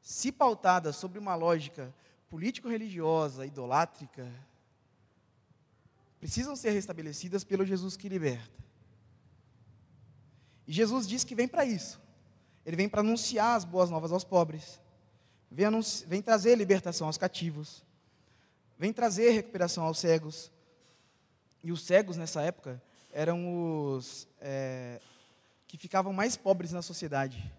[0.00, 1.94] se pautadas sobre uma lógica
[2.30, 4.26] político-religiosa, idolátrica,
[6.18, 8.64] precisam ser restabelecidas pelo Jesus que liberta.
[10.66, 11.99] E Jesus diz que vem para isso.
[12.64, 14.80] Ele vem para anunciar as boas novas aos pobres.
[15.50, 15.66] Vem,
[16.06, 17.84] vem, trazer libertação aos cativos.
[18.78, 20.50] Vem trazer recuperação aos cegos.
[21.62, 25.00] E os cegos, nessa época, eram os é,
[25.66, 27.52] que ficavam mais pobres na sociedade.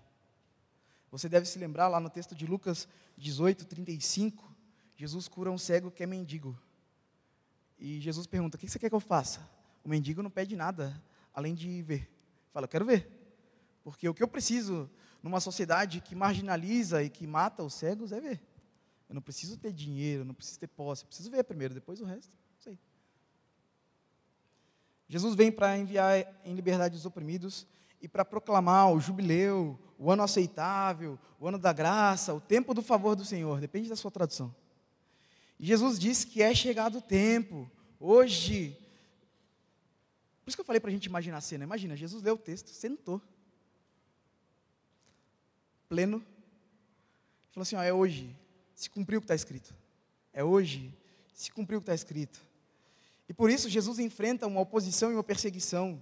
[1.12, 2.88] Você deve se lembrar lá no texto de Lucas
[3.18, 4.50] 18, 35,
[4.96, 6.58] Jesus cura um cego que é mendigo.
[7.78, 9.48] E Jesus pergunta: O que você quer que eu faça?
[9.84, 11.02] O mendigo não pede nada
[11.34, 12.10] além de ver.
[12.54, 13.21] Fala: Eu quero ver.
[13.84, 14.90] Porque o que eu preciso
[15.22, 18.42] numa sociedade que marginaliza e que mata os cegos é ver.
[19.08, 22.06] Eu não preciso ter dinheiro, não preciso ter posse, eu preciso ver primeiro, depois o
[22.06, 22.80] resto, sei.
[25.08, 27.68] Jesus vem para enviar em liberdade os oprimidos
[28.02, 32.82] e para proclamar o jubileu, o ano aceitável, o ano da graça, o tempo do
[32.82, 34.56] favor do Senhor, depende da sua tradução.
[35.60, 38.76] E Jesus disse que é chegado o tempo, hoje.
[40.44, 41.64] Por isso que eu falei para a gente imaginar a cena.
[41.64, 43.22] Imagina, Jesus leu o texto, sentou,
[45.92, 46.24] pleno,
[47.52, 48.34] falou assim: ó, é hoje,
[48.74, 49.76] se cumpriu o que está escrito.
[50.32, 50.98] É hoje,
[51.34, 52.40] se cumpriu o que está escrito.
[53.28, 56.02] E por isso Jesus enfrenta uma oposição e uma perseguição.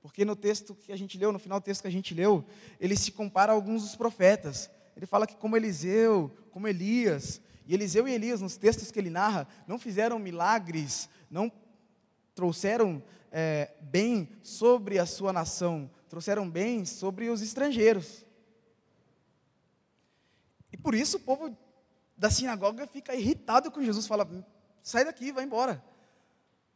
[0.00, 2.42] Porque no texto que a gente leu, no final do texto que a gente leu,
[2.80, 4.70] ele se compara a alguns dos profetas.
[4.96, 9.10] Ele fala que como Eliseu, como Elias, e Eliseu e Elias, nos textos que ele
[9.10, 11.52] narra, não fizeram milagres, não
[12.34, 18.25] trouxeram é, bem sobre a sua nação, trouxeram bem sobre os estrangeiros.
[20.76, 21.56] E por isso o povo
[22.16, 24.28] da sinagoga fica irritado com Jesus, fala:
[24.82, 25.82] sai daqui, vai embora.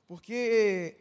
[0.08, 0.96] Porque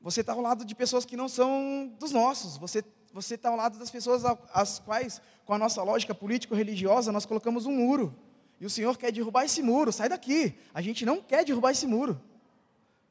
[0.00, 2.82] você está ao lado de pessoas que não são dos nossos, você
[3.12, 7.66] você está ao lado das pessoas às quais, com a nossa lógica político-religiosa, nós colocamos
[7.66, 8.16] um muro.
[8.60, 10.54] E o Senhor quer derrubar esse muro, sai daqui.
[10.72, 12.22] A gente não quer derrubar esse muro.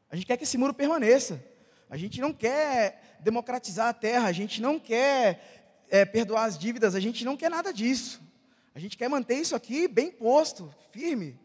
[0.09, 1.43] A gente quer que esse muro permaneça.
[1.89, 6.95] A gente não quer democratizar a terra, a gente não quer é, perdoar as dívidas,
[6.95, 8.21] a gente não quer nada disso.
[8.73, 11.39] A gente quer manter isso aqui bem posto, firme.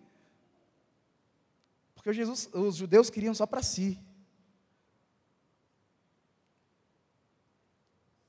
[1.95, 3.99] Porque Jesus, os judeus queriam só para si.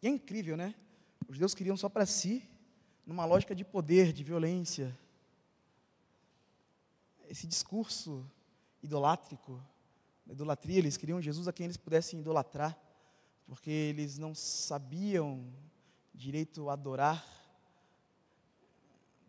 [0.02, 0.74] E é incrível, né?
[1.28, 2.48] Os judeus queriam só para si,
[3.06, 4.98] numa lógica de poder, de violência
[7.30, 8.26] esse discurso
[8.82, 9.62] idolátrico
[10.28, 12.78] idolatria, eles queriam Jesus a quem eles pudessem idolatrar,
[13.46, 15.46] porque eles não sabiam
[16.14, 17.24] direito adorar.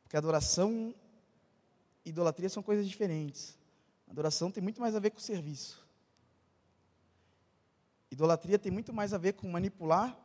[0.06, 0.94] Porque adoração
[2.04, 3.58] e idolatria são coisas diferentes.
[4.08, 5.84] Adoração tem muito mais a ver com serviço.
[8.08, 10.16] Idolatria tem muito mais a ver com manipular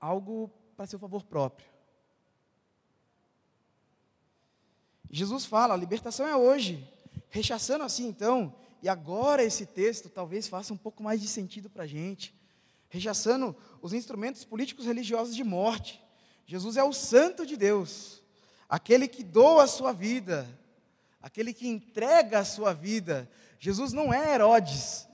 [0.00, 1.68] algo para seu favor próprio.
[5.10, 6.90] Jesus fala, a libertação é hoje.
[7.28, 11.82] Rechaçando assim, então, e agora esse texto talvez faça um pouco mais de sentido para
[11.82, 12.34] a gente.
[12.88, 16.02] Rechaçando os instrumentos políticos religiosos de morte.
[16.46, 18.22] Jesus é o santo de Deus,
[18.68, 20.46] aquele que doa a sua vida,
[21.22, 23.28] aquele que entrega a sua vida.
[23.58, 25.08] Jesus não é Herodes,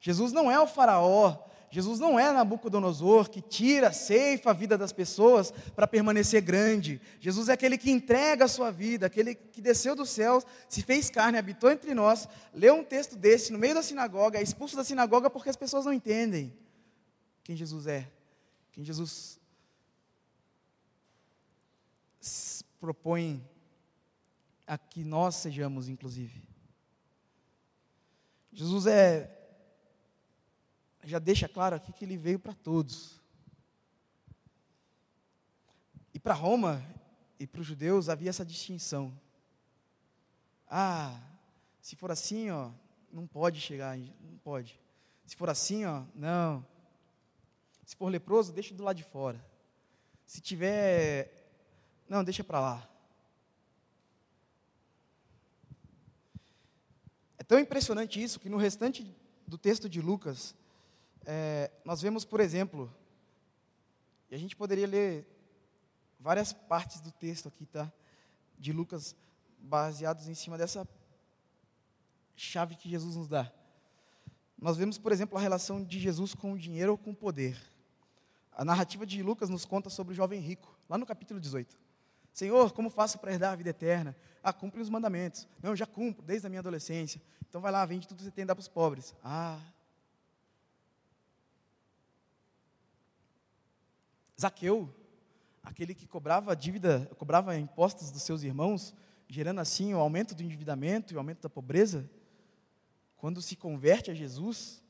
[0.00, 4.92] Jesus não é o Faraó, Jesus não é Nabucodonosor que tira, ceifa a vida das
[4.92, 7.00] pessoas para permanecer grande.
[7.18, 11.10] Jesus é aquele que entrega a sua vida, aquele que desceu dos céus, se fez
[11.10, 14.84] carne, habitou entre nós, leu um texto desse no meio da sinagoga, é expulso da
[14.84, 16.56] sinagoga porque as pessoas não entendem
[17.42, 18.08] quem Jesus é,
[18.70, 19.40] quem Jesus
[22.80, 23.48] propõe
[24.66, 26.42] a que nós sejamos, inclusive.
[28.52, 29.30] Jesus é
[31.06, 33.20] já deixa claro aqui que ele veio para todos.
[36.12, 36.82] E para Roma
[37.38, 39.12] e para os judeus havia essa distinção.
[40.68, 41.20] Ah,
[41.80, 42.70] se for assim, ó,
[43.12, 44.80] não pode chegar, não pode.
[45.26, 46.66] Se for assim, ó, não.
[47.84, 49.44] Se for leproso, deixa do lado de fora.
[50.24, 51.43] Se tiver,
[52.08, 52.90] não, deixa para lá.
[57.38, 59.14] É tão impressionante isso que no restante
[59.46, 60.54] do texto de Lucas,
[61.26, 62.94] é, nós vemos, por exemplo,
[64.30, 65.26] e a gente poderia ler
[66.18, 67.92] várias partes do texto aqui, tá?
[68.58, 69.14] De Lucas,
[69.58, 70.88] baseados em cima dessa
[72.34, 73.52] chave que Jesus nos dá.
[74.56, 77.60] Nós vemos, por exemplo, a relação de Jesus com o dinheiro ou com o poder.
[78.52, 81.83] A narrativa de Lucas nos conta sobre o jovem rico, lá no capítulo 18.
[82.34, 84.14] Senhor, como faço para herdar a vida eterna?
[84.42, 85.46] Ah, cumpre os mandamentos.
[85.62, 87.22] Não, eu já cumpro desde a minha adolescência.
[87.48, 89.14] Então vai lá, vende tudo que você tem e dá para os pobres.
[89.22, 89.60] Ah,
[94.38, 94.92] Zaqueu,
[95.62, 98.92] aquele que cobrava dívida, cobrava impostos dos seus irmãos,
[99.28, 102.10] gerando assim o aumento do endividamento e o aumento da pobreza,
[103.16, 104.82] quando se converte a Jesus,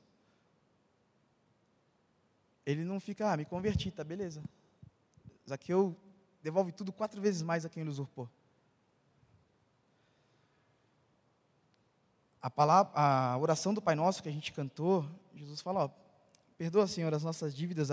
[2.64, 4.42] ele não fica, ah, me converti, tá beleza.
[5.46, 5.94] Zaqueu
[6.44, 8.28] devolve tudo quatro vezes mais a quem ele usurpou.
[12.40, 15.90] A, palavra, a oração do Pai Nosso que a gente cantou, Jesus fala, ó,
[16.58, 17.88] Perdoa, Senhor, as nossas dívidas,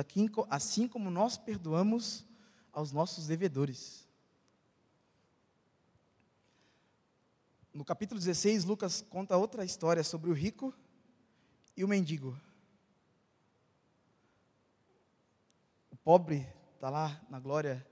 [0.50, 2.26] assim como nós perdoamos
[2.74, 4.06] aos nossos devedores.
[7.74, 10.74] No capítulo 16, Lucas conta outra história sobre o rico
[11.76, 12.38] e o mendigo.
[15.90, 17.90] O pobre está lá na glória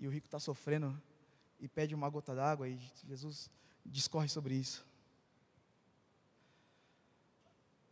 [0.00, 1.00] e o rico está sofrendo
[1.60, 3.50] e pede uma gota d'água e Jesus
[3.84, 4.84] discorre sobre isso.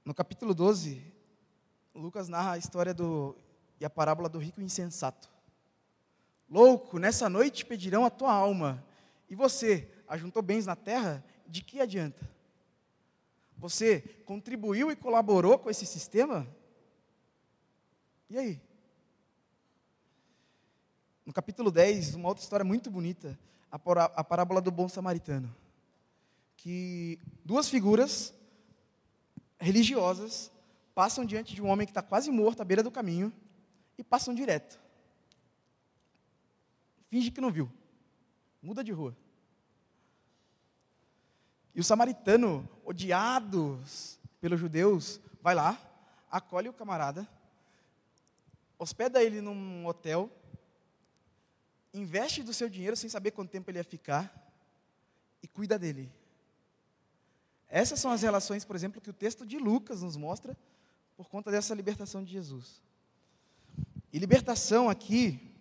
[0.04, 1.04] No capítulo 12,
[1.94, 3.36] Lucas narra a história do
[3.78, 5.28] e a parábola do rico insensato.
[6.48, 8.82] Louco, nessa noite pedirão a tua alma.
[9.28, 11.22] E você ajuntou bens na terra?
[11.46, 12.28] De que adianta?
[13.56, 16.46] Você contribuiu e colaborou com esse sistema?
[18.30, 18.67] E aí?
[21.28, 23.38] No capítulo 10, uma outra história muito bonita,
[23.70, 25.54] a parábola do bom samaritano.
[26.56, 28.32] Que duas figuras
[29.58, 30.50] religiosas
[30.94, 33.30] passam diante de um homem que está quase morto à beira do caminho
[33.98, 34.80] e passam direto.
[37.10, 37.70] Finge que não viu.
[38.62, 39.14] Muda de rua.
[41.74, 43.78] E o samaritano, odiado
[44.40, 45.78] pelos judeus, vai lá,
[46.30, 47.28] acolhe o camarada,
[48.78, 50.30] hospeda ele num hotel,
[51.92, 54.52] investe do seu dinheiro sem saber quanto tempo ele ia ficar
[55.42, 56.10] e cuida dele.
[57.68, 60.56] Essas são as relações, por exemplo, que o texto de Lucas nos mostra
[61.16, 62.82] por conta dessa libertação de Jesus.
[64.12, 65.54] E libertação aqui,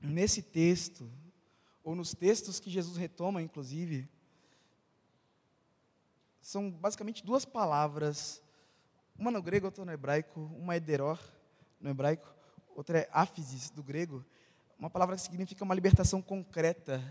[0.00, 1.10] nesse texto,
[1.82, 4.08] ou nos textos que Jesus retoma, inclusive,
[6.40, 8.42] são basicamente duas palavras,
[9.18, 11.18] uma no grego, outra no hebraico, uma é deror
[11.80, 12.34] no hebraico,
[12.74, 14.24] outra é áfisis do grego,
[14.84, 17.02] uma palavra que significa uma libertação concreta,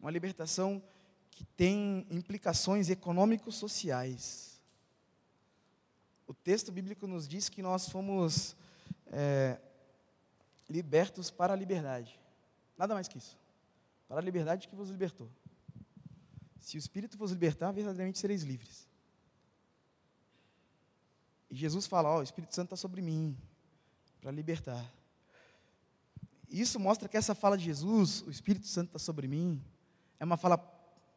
[0.00, 0.82] uma libertação
[1.30, 4.48] que tem implicações econômico-sociais
[6.28, 8.54] o texto bíblico nos diz que nós fomos
[9.06, 9.58] é,
[10.68, 12.20] libertos para a liberdade.
[12.76, 13.36] Nada mais que isso.
[14.06, 15.30] Para a liberdade que vos libertou.
[16.60, 18.86] Se o Espírito vos libertar, verdadeiramente sereis livres.
[21.50, 23.34] E Jesus fala: Ó, oh, o Espírito Santo está sobre mim,
[24.20, 24.84] para libertar.
[26.50, 29.62] Isso mostra que essa fala de Jesus, o Espírito Santo está sobre mim,
[30.18, 30.58] é uma fala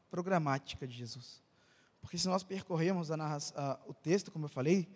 [0.10, 1.42] programática de Jesus.
[2.02, 3.16] Porque se nós percorrermos a
[3.56, 4.88] a, o texto, como eu falei,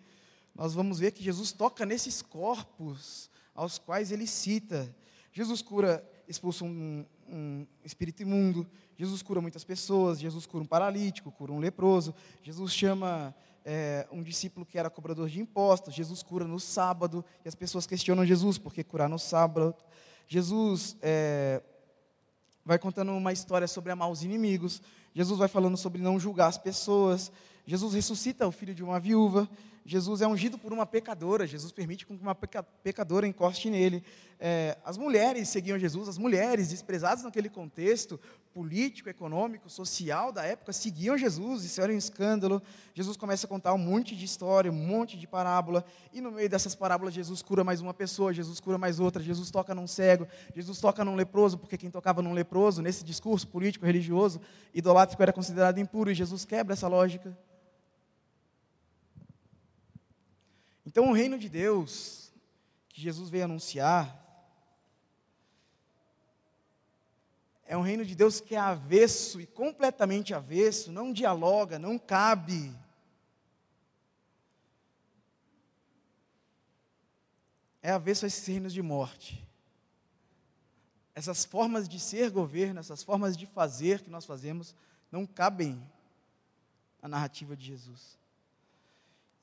[0.54, 4.94] nós vamos ver que Jesus toca nesses corpos aos quais ele cita.
[5.32, 8.66] Jesus cura, expulsa um, um espírito imundo,
[8.96, 13.34] Jesus cura muitas pessoas, Jesus cura um paralítico, cura um leproso, Jesus chama
[13.64, 17.86] é, um discípulo que era cobrador de impostos, Jesus cura no sábado, e as pessoas
[17.86, 19.74] questionam Jesus, por que curar no sábado?
[20.26, 21.62] Jesus é,
[22.64, 24.82] vai contando uma história sobre amar os inimigos,
[25.14, 27.30] Jesus vai falando sobre não julgar as pessoas,
[27.66, 29.48] Jesus ressuscita o filho de uma viúva,
[29.86, 34.02] Jesus é ungido por uma pecadora, Jesus permite que uma pecadora encoste nele.
[34.38, 38.20] É, as mulheres seguiam Jesus, as mulheres desprezadas naquele contexto
[38.52, 42.60] político, econômico, social da época, seguiam Jesus, isso era um escândalo.
[42.94, 46.48] Jesus começa a contar um monte de história, um monte de parábola, e no meio
[46.48, 50.26] dessas parábolas, Jesus cura mais uma pessoa, Jesus cura mais outra, Jesus toca num cego,
[50.54, 54.40] Jesus toca num leproso, porque quem tocava num leproso, nesse discurso político, religioso,
[54.74, 57.38] idolátrico, era considerado impuro, e Jesus quebra essa lógica.
[60.86, 62.32] Então, o reino de Deus,
[62.88, 64.24] que Jesus veio anunciar,
[67.64, 72.72] é um reino de Deus que é avesso e completamente avesso, não dialoga, não cabe.
[77.82, 79.44] É avesso a esses reinos de morte.
[81.16, 84.76] Essas formas de ser governo, essas formas de fazer que nós fazemos,
[85.10, 85.82] não cabem
[87.02, 88.16] à narrativa de Jesus.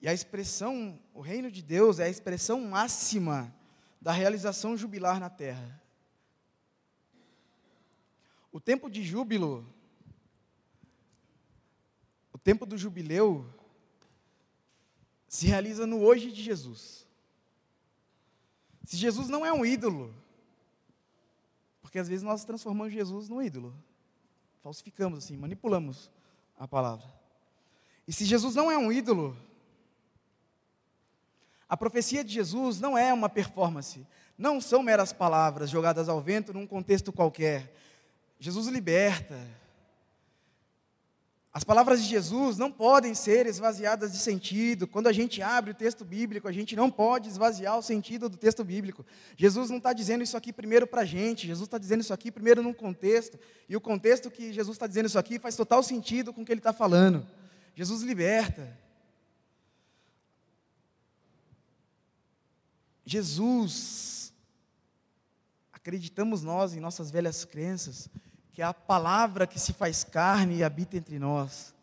[0.03, 3.55] E a expressão, o reino de Deus é a expressão máxima
[4.01, 5.81] da realização jubilar na terra.
[8.51, 9.65] O tempo de júbilo,
[12.33, 13.49] o tempo do jubileu,
[15.25, 17.07] se realiza no hoje de Jesus.
[18.83, 20.13] Se Jesus não é um ídolo,
[21.81, 23.73] porque às vezes nós transformamos Jesus num ídolo,
[24.61, 26.11] falsificamos assim, manipulamos
[26.59, 27.07] a palavra.
[28.05, 29.33] E se Jesus não é um ídolo,
[31.73, 34.05] a profecia de Jesus não é uma performance,
[34.37, 37.73] não são meras palavras jogadas ao vento num contexto qualquer.
[38.39, 39.39] Jesus liberta.
[41.51, 44.85] As palavras de Jesus não podem ser esvaziadas de sentido.
[44.85, 48.37] Quando a gente abre o texto bíblico, a gente não pode esvaziar o sentido do
[48.37, 49.03] texto bíblico.
[49.35, 52.29] Jesus não está dizendo isso aqui primeiro para a gente, Jesus está dizendo isso aqui
[52.29, 53.39] primeiro num contexto.
[53.67, 56.51] E o contexto que Jesus está dizendo isso aqui faz total sentido com o que
[56.51, 57.25] ele está falando.
[57.75, 58.82] Jesus liberta.
[63.05, 64.33] Jesus,
[65.71, 68.09] acreditamos nós em nossas velhas crenças,
[68.53, 71.73] que é a palavra que se faz carne e habita entre nós.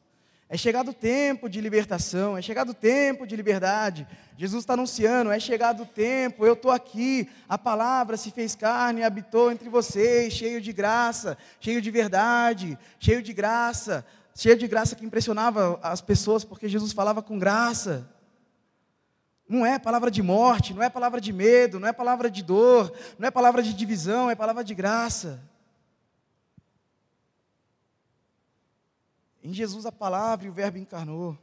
[0.53, 4.05] É chegado o tempo de libertação, é chegado o tempo de liberdade.
[4.37, 9.01] Jesus está anunciando: é chegado o tempo, eu estou aqui, a palavra se fez carne
[9.01, 14.05] e habitou entre vocês, cheio de graça, cheio de verdade, cheio de graça,
[14.35, 18.09] cheio de graça que impressionava as pessoas, porque Jesus falava com graça.
[19.51, 22.97] Não é palavra de morte, não é palavra de medo, não é palavra de dor,
[23.19, 25.43] não é palavra de divisão, é palavra de graça.
[29.43, 31.37] Em Jesus a palavra e o Verbo encarnou.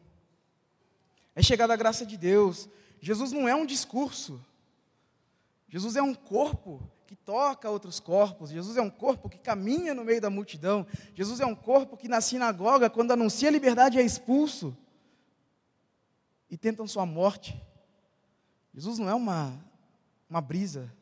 [1.36, 2.70] É chegada a graça de Deus.
[3.02, 4.40] Jesus não é um discurso.
[5.68, 8.52] Jesus é um corpo que toca outros corpos.
[8.52, 10.88] Jesus é um corpo que caminha no meio da multidão.
[11.14, 14.78] Jesus é um corpo que na sinagoga, quando anuncia a liberdade, é expulso
[16.50, 17.62] e tentam sua morte.
[18.78, 19.60] Jesus não é uma,
[20.30, 20.94] uma brisa,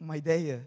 [0.00, 0.66] uma ideia.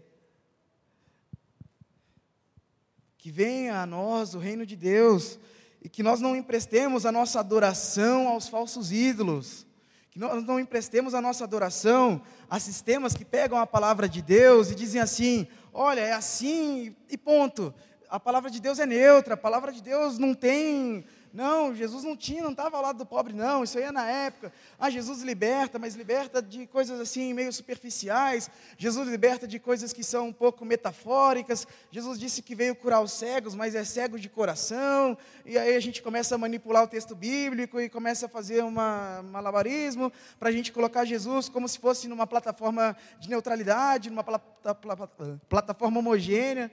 [3.18, 5.36] Que venha a nós o reino de Deus
[5.82, 9.66] e que nós não emprestemos a nossa adoração aos falsos ídolos,
[10.12, 14.70] que nós não emprestemos a nossa adoração a sistemas que pegam a palavra de Deus
[14.70, 17.74] e dizem assim: olha, é assim e ponto.
[18.08, 22.16] A palavra de Deus é neutra, a palavra de Deus não tem não, Jesus não
[22.16, 23.64] tinha, não estava ao lado do pobre, não.
[23.64, 24.52] Isso aí é na época.
[24.78, 28.48] Ah, Jesus liberta, mas liberta de coisas assim meio superficiais.
[28.78, 31.66] Jesus liberta de coisas que são um pouco metafóricas.
[31.90, 35.18] Jesus disse que veio curar os cegos, mas é cego de coração.
[35.44, 38.70] E aí a gente começa a manipular o texto bíblico e começa a fazer um
[38.70, 45.98] malabarismo para a gente colocar Jesus como se fosse numa plataforma de neutralidade, numa plataforma
[45.98, 46.70] homogênea.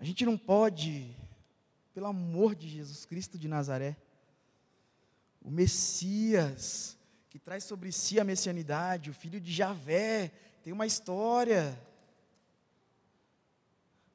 [0.00, 1.16] A gente não pode,
[1.92, 3.96] pelo amor de Jesus Cristo de Nazaré,
[5.42, 6.96] o Messias,
[7.28, 10.30] que traz sobre si a messianidade, o filho de Javé,
[10.62, 11.76] tem uma história.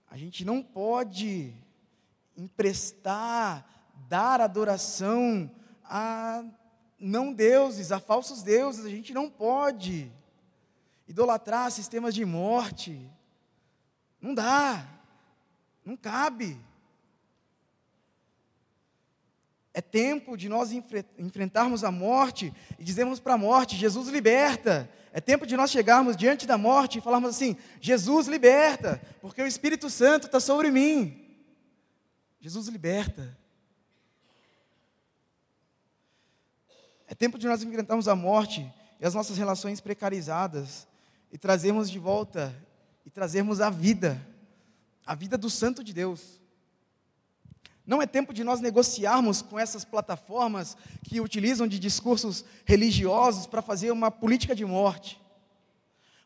[0.09, 1.53] A gente não pode
[2.37, 3.67] emprestar
[4.07, 5.51] dar adoração
[5.83, 6.45] a
[6.99, 8.85] não deuses, a falsos deuses.
[8.85, 10.09] A gente não pode
[11.07, 13.09] idolatrar sistemas de morte.
[14.21, 14.92] Não dá.
[15.85, 16.59] Não cabe.
[19.73, 20.71] É tempo de nós
[21.17, 24.89] enfrentarmos a morte e dizermos para a morte: Jesus liberta.
[25.11, 29.47] É tempo de nós chegarmos diante da morte e falarmos assim: Jesus liberta, porque o
[29.47, 31.19] Espírito Santo está sobre mim.
[32.39, 33.35] Jesus liberta.
[37.07, 40.87] É tempo de nós enfrentarmos a morte e as nossas relações precarizadas
[41.31, 42.53] e trazermos de volta
[43.05, 44.19] e trazermos a vida,
[45.05, 46.41] a vida do Santo de Deus.
[47.85, 53.61] Não é tempo de nós negociarmos com essas plataformas que utilizam de discursos religiosos para
[53.61, 55.21] fazer uma política de morte,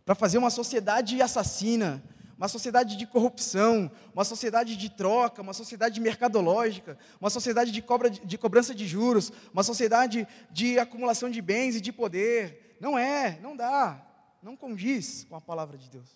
[0.06, 2.04] para fazer uma sociedade assassina,
[2.38, 8.12] uma sociedade de corrupção, uma sociedade de troca, uma sociedade mercadológica, uma sociedade de, cobra,
[8.12, 12.78] de cobrança de juros, uma sociedade de acumulação de bens e de poder.
[12.80, 14.06] Não é, não dá,
[14.44, 16.16] não condiz com a palavra de Deus.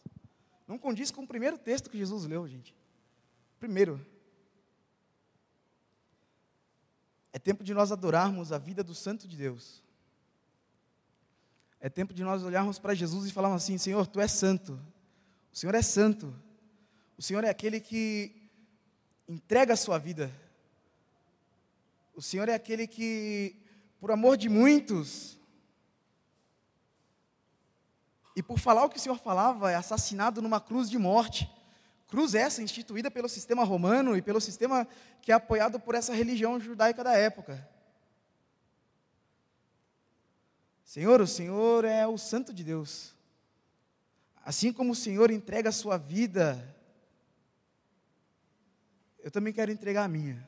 [0.67, 2.75] Não condiz com o primeiro texto que Jesus leu, gente.
[3.59, 3.99] Primeiro,
[7.33, 9.81] É tempo de nós adorarmos a vida do Santo de Deus.
[11.79, 14.79] É tempo de nós olharmos para Jesus e falarmos assim: Senhor, tu és santo.
[15.51, 16.33] O Senhor é santo.
[17.17, 18.49] O Senhor é aquele que
[19.27, 20.31] entrega a sua vida.
[22.13, 23.55] O Senhor é aquele que,
[23.99, 25.39] por amor de muitos,
[28.35, 31.49] e por falar o que o Senhor falava, é assassinado numa cruz de morte.
[32.07, 34.87] Cruz essa instituída pelo sistema romano e pelo sistema
[35.21, 37.67] que é apoiado por essa religião judaica da época.
[40.83, 43.13] Senhor, o Senhor é o Santo de Deus.
[44.43, 46.75] Assim como o Senhor entrega a sua vida,
[49.19, 50.45] eu também quero entregar a minha.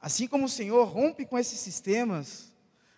[0.00, 2.49] Assim como o Senhor rompe com esses sistemas,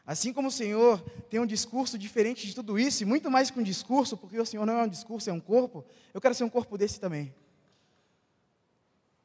[0.05, 1.01] Assim como o Senhor
[1.31, 4.47] tem um discurso diferente de tudo isso, e muito mais que um discurso, porque o
[4.47, 7.33] Senhor não é um discurso, é um corpo, eu quero ser um corpo desse também.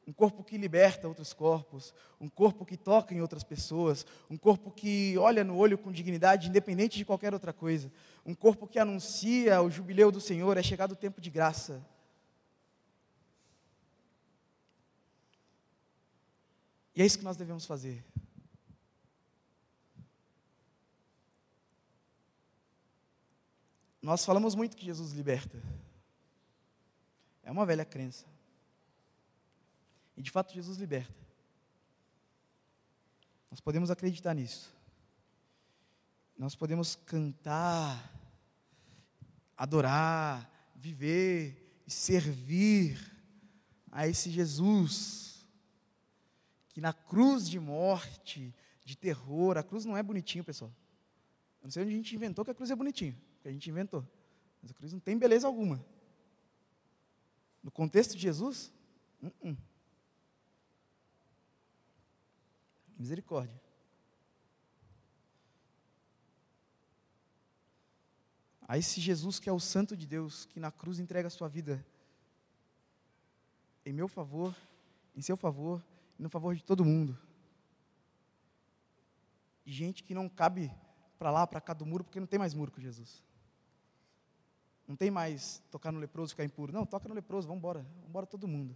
[0.06, 4.70] Um corpo que liberta outros corpos, um corpo que toca em outras pessoas, um corpo
[4.70, 7.92] que olha no olho com dignidade, independente de qualquer outra coisa,
[8.24, 11.84] um corpo que anuncia o jubileu do Senhor, é chegado o tempo de graça.
[16.94, 18.04] E é isso que nós devemos fazer.
[24.00, 25.60] Nós falamos muito que Jesus liberta.
[27.42, 28.26] É uma velha crença.
[30.16, 31.14] E de fato Jesus liberta.
[33.50, 34.72] Nós podemos acreditar nisso.
[36.36, 38.12] Nós podemos cantar,
[39.56, 42.98] adorar, viver e servir
[43.90, 45.44] a esse Jesus
[46.68, 50.72] que na cruz de morte, de terror, a cruz não é bonitinho, pessoal.
[51.60, 53.68] Eu não sei onde a gente inventou que a cruz é bonitinho que a gente
[53.70, 54.06] inventou.
[54.60, 55.84] Mas a cruz não tem beleza alguma.
[57.62, 58.72] No contexto de Jesus,
[59.22, 59.56] uh -uh.
[62.98, 63.60] misericórdia.
[68.66, 71.48] A esse Jesus que é o Santo de Deus, que na cruz entrega a sua
[71.48, 71.84] vida
[73.84, 74.54] em meu favor,
[75.16, 75.82] em seu favor
[76.18, 77.18] e no favor de todo mundo.
[79.64, 80.70] Gente que não cabe
[81.18, 83.24] para lá, para cá do muro, porque não tem mais muro com Jesus.
[84.88, 86.72] Não tem mais tocar no leproso ficar impuro.
[86.72, 87.80] Não, toca no leproso, vamos embora.
[87.80, 88.74] Vamos embora todo mundo.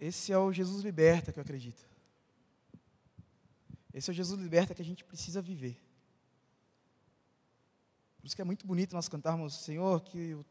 [0.00, 1.88] Esse é o Jesus liberta que eu acredito.
[3.94, 5.80] Esse é o Jesus liberta que a gente precisa viver.
[8.18, 10.44] Por isso que é muito bonito nós cantarmos, Senhor, que o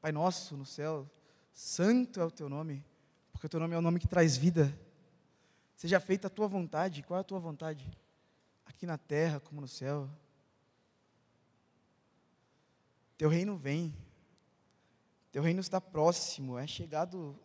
[0.00, 1.10] Pai nosso no céu,
[1.52, 2.82] santo é o teu nome,
[3.30, 4.72] porque o teu nome é o nome que traz vida.
[5.74, 7.02] Seja feita a tua vontade.
[7.02, 7.90] Qual é a tua vontade?
[8.68, 10.08] Aqui na terra como no céu.
[13.16, 13.94] Teu reino vem.
[15.32, 17.38] Teu reino está próximo, é chegado,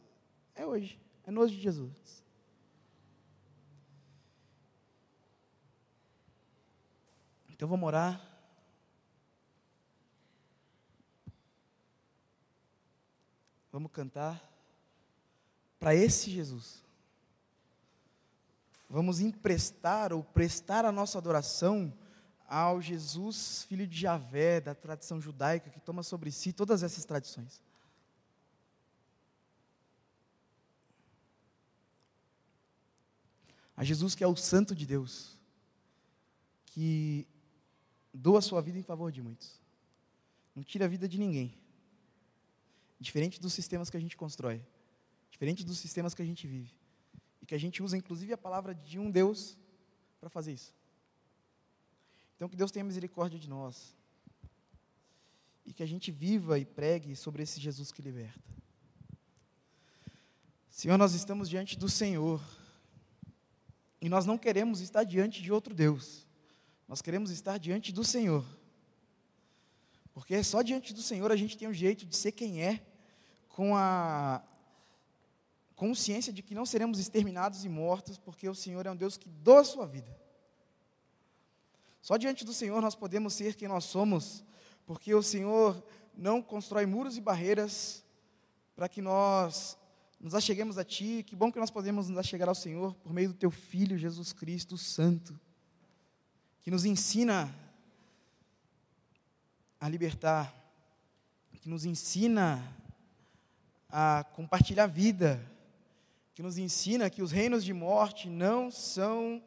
[0.55, 2.23] é hoje, é no de Jesus.
[7.49, 8.29] Então vamos orar.
[13.71, 14.41] Vamos cantar
[15.79, 16.82] para esse Jesus
[18.93, 21.91] vamos emprestar ou prestar a nossa adoração
[22.47, 27.59] ao Jesus, filho de Javé, da tradição judaica, que toma sobre si todas essas tradições.
[33.75, 35.39] A Jesus que é o Santo de Deus,
[36.67, 37.27] que
[38.13, 39.59] doa sua vida em favor de muitos,
[40.55, 41.57] não tira a vida de ninguém,
[42.99, 44.63] diferente dos sistemas que a gente constrói.
[45.31, 46.82] diferente dos sistemas que a gente vive.
[47.43, 49.57] E que a gente usa, inclusive, a palavra de um Deus
[50.17, 50.73] para fazer isso.
[52.37, 53.93] Então, que Deus tenha misericórdia de nós.
[55.65, 58.39] E que a gente viva e pregue sobre esse Jesus que liberta.
[60.69, 62.41] Senhor, nós estamos diante do Senhor.
[63.99, 66.25] E nós não queremos estar diante de outro Deus.
[66.87, 68.45] Nós queremos estar diante do Senhor.
[70.13, 72.85] Porque só diante do Senhor a gente tem um jeito de ser quem é,
[73.49, 74.41] com a
[75.83, 79.27] consciência de que não seremos exterminados e mortos, porque o Senhor é um Deus que
[79.27, 80.17] doa a sua vida.
[82.01, 84.45] Só diante do Senhor nós podemos ser quem nós somos,
[84.85, 85.83] porque o Senhor
[86.15, 88.01] não constrói muros e barreiras
[88.77, 89.77] para que nós
[90.21, 91.21] nos acheguemos a Ti.
[91.27, 94.31] Que bom que nós podemos nos achegar ao Senhor por meio do Teu Filho, Jesus
[94.31, 95.37] Cristo Santo,
[96.61, 97.53] que nos ensina
[99.81, 100.55] a libertar,
[101.59, 102.73] que nos ensina
[103.89, 105.51] a compartilhar a vida,
[106.33, 109.41] que nos ensina que os reinos de morte não são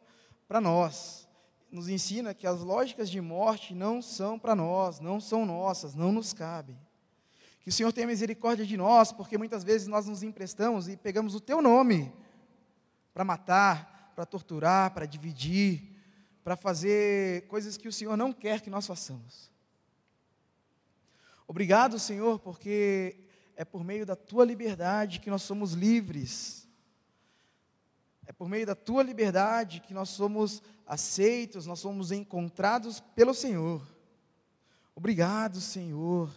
[0.47, 1.27] para nós,
[1.69, 6.11] nos ensina que as lógicas de morte não são para nós, não são nossas, não
[6.11, 6.79] nos cabem.
[7.59, 11.35] Que o Senhor tenha misericórdia de nós, porque muitas vezes nós nos emprestamos e pegamos
[11.35, 12.13] o teu nome
[13.13, 15.97] para matar, para torturar, para dividir,
[16.43, 19.51] para fazer coisas que o Senhor não quer que nós façamos.
[21.45, 23.17] Obrigado, Senhor, porque
[23.55, 26.66] é por meio da tua liberdade que nós somos livres.
[28.27, 33.81] É por meio da tua liberdade que nós somos aceitos, nós somos encontrados pelo Senhor.
[34.93, 36.29] Obrigado, Senhor,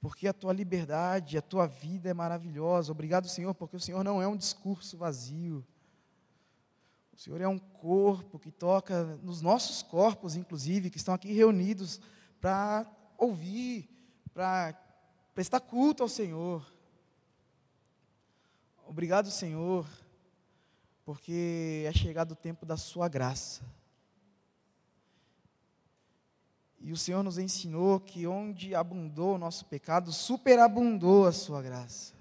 [0.00, 2.90] porque a tua liberdade, a tua vida é maravilhosa.
[2.90, 5.64] Obrigado, Senhor, porque o Senhor não é um discurso vazio.
[7.12, 12.00] O Senhor é um corpo que toca nos nossos corpos, inclusive, que estão aqui reunidos
[12.40, 13.88] para ouvir,
[14.34, 14.74] para
[15.32, 16.66] prestar culto ao Senhor.
[18.84, 19.86] Obrigado, Senhor,
[21.04, 23.62] porque é chegado o tempo da Sua graça.
[26.80, 32.12] E o Senhor nos ensinou que onde abundou o nosso pecado, superabundou a Sua graça.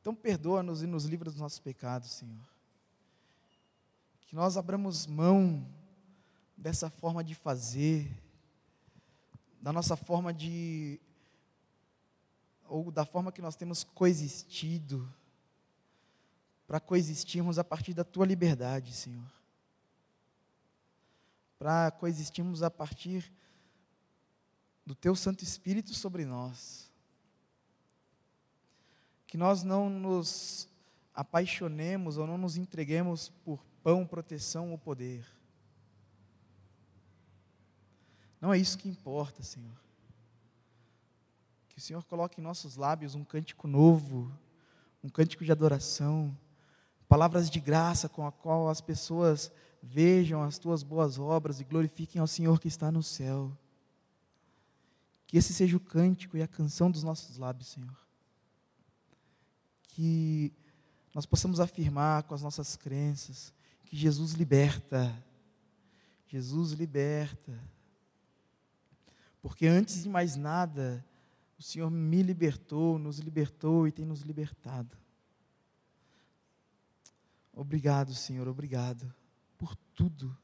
[0.00, 2.46] Então, perdoa-nos e nos livra dos nossos pecados, Senhor.
[4.22, 5.66] Que nós abramos mão
[6.56, 8.10] dessa forma de fazer,
[9.60, 11.00] da nossa forma de.
[12.66, 15.10] ou da forma que nós temos coexistido,
[16.68, 19.26] para coexistirmos a partir da tua liberdade, Senhor.
[21.58, 23.32] Para coexistirmos a partir
[24.86, 26.88] do teu Santo Espírito sobre nós.
[29.26, 30.68] Que nós não nos
[31.12, 35.26] apaixonemos ou não nos entreguemos por pão, proteção ou poder
[38.40, 39.76] não é isso que importa, Senhor.
[41.68, 44.32] Que o Senhor coloque em nossos lábios um cântico novo,
[45.02, 46.36] um cântico de adoração,
[47.08, 49.50] palavras de graça com a qual as pessoas
[49.82, 53.56] vejam as tuas boas obras e glorifiquem ao Senhor que está no céu.
[55.26, 57.96] Que esse seja o cântico e a canção dos nossos lábios, Senhor.
[59.88, 60.52] Que
[61.14, 63.52] nós possamos afirmar com as nossas crenças
[63.84, 65.14] que Jesus liberta.
[66.26, 67.58] Jesus liberta.
[69.40, 71.04] Porque antes de mais nada,
[71.58, 74.96] o Senhor me libertou, nos libertou e tem nos libertado.
[77.58, 79.12] Obrigado, Senhor, obrigado
[79.58, 80.38] por tudo.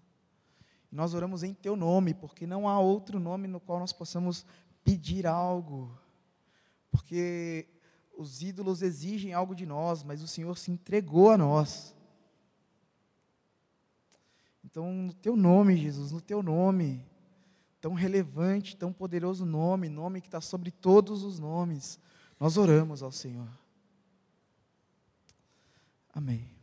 [0.90, 4.44] Nós oramos em Teu nome, porque não há outro nome no qual nós possamos
[4.82, 5.96] pedir algo.
[6.90, 7.68] Porque
[8.18, 11.94] os ídolos exigem algo de nós, mas o Senhor se entregou a nós.
[14.64, 17.06] Então, no Teu nome, Jesus, no Teu nome
[17.80, 21.96] tão relevante, tão poderoso nome, nome que está sobre todos os nomes.
[22.40, 23.48] Nós oramos ao Senhor.
[26.12, 26.53] Amém.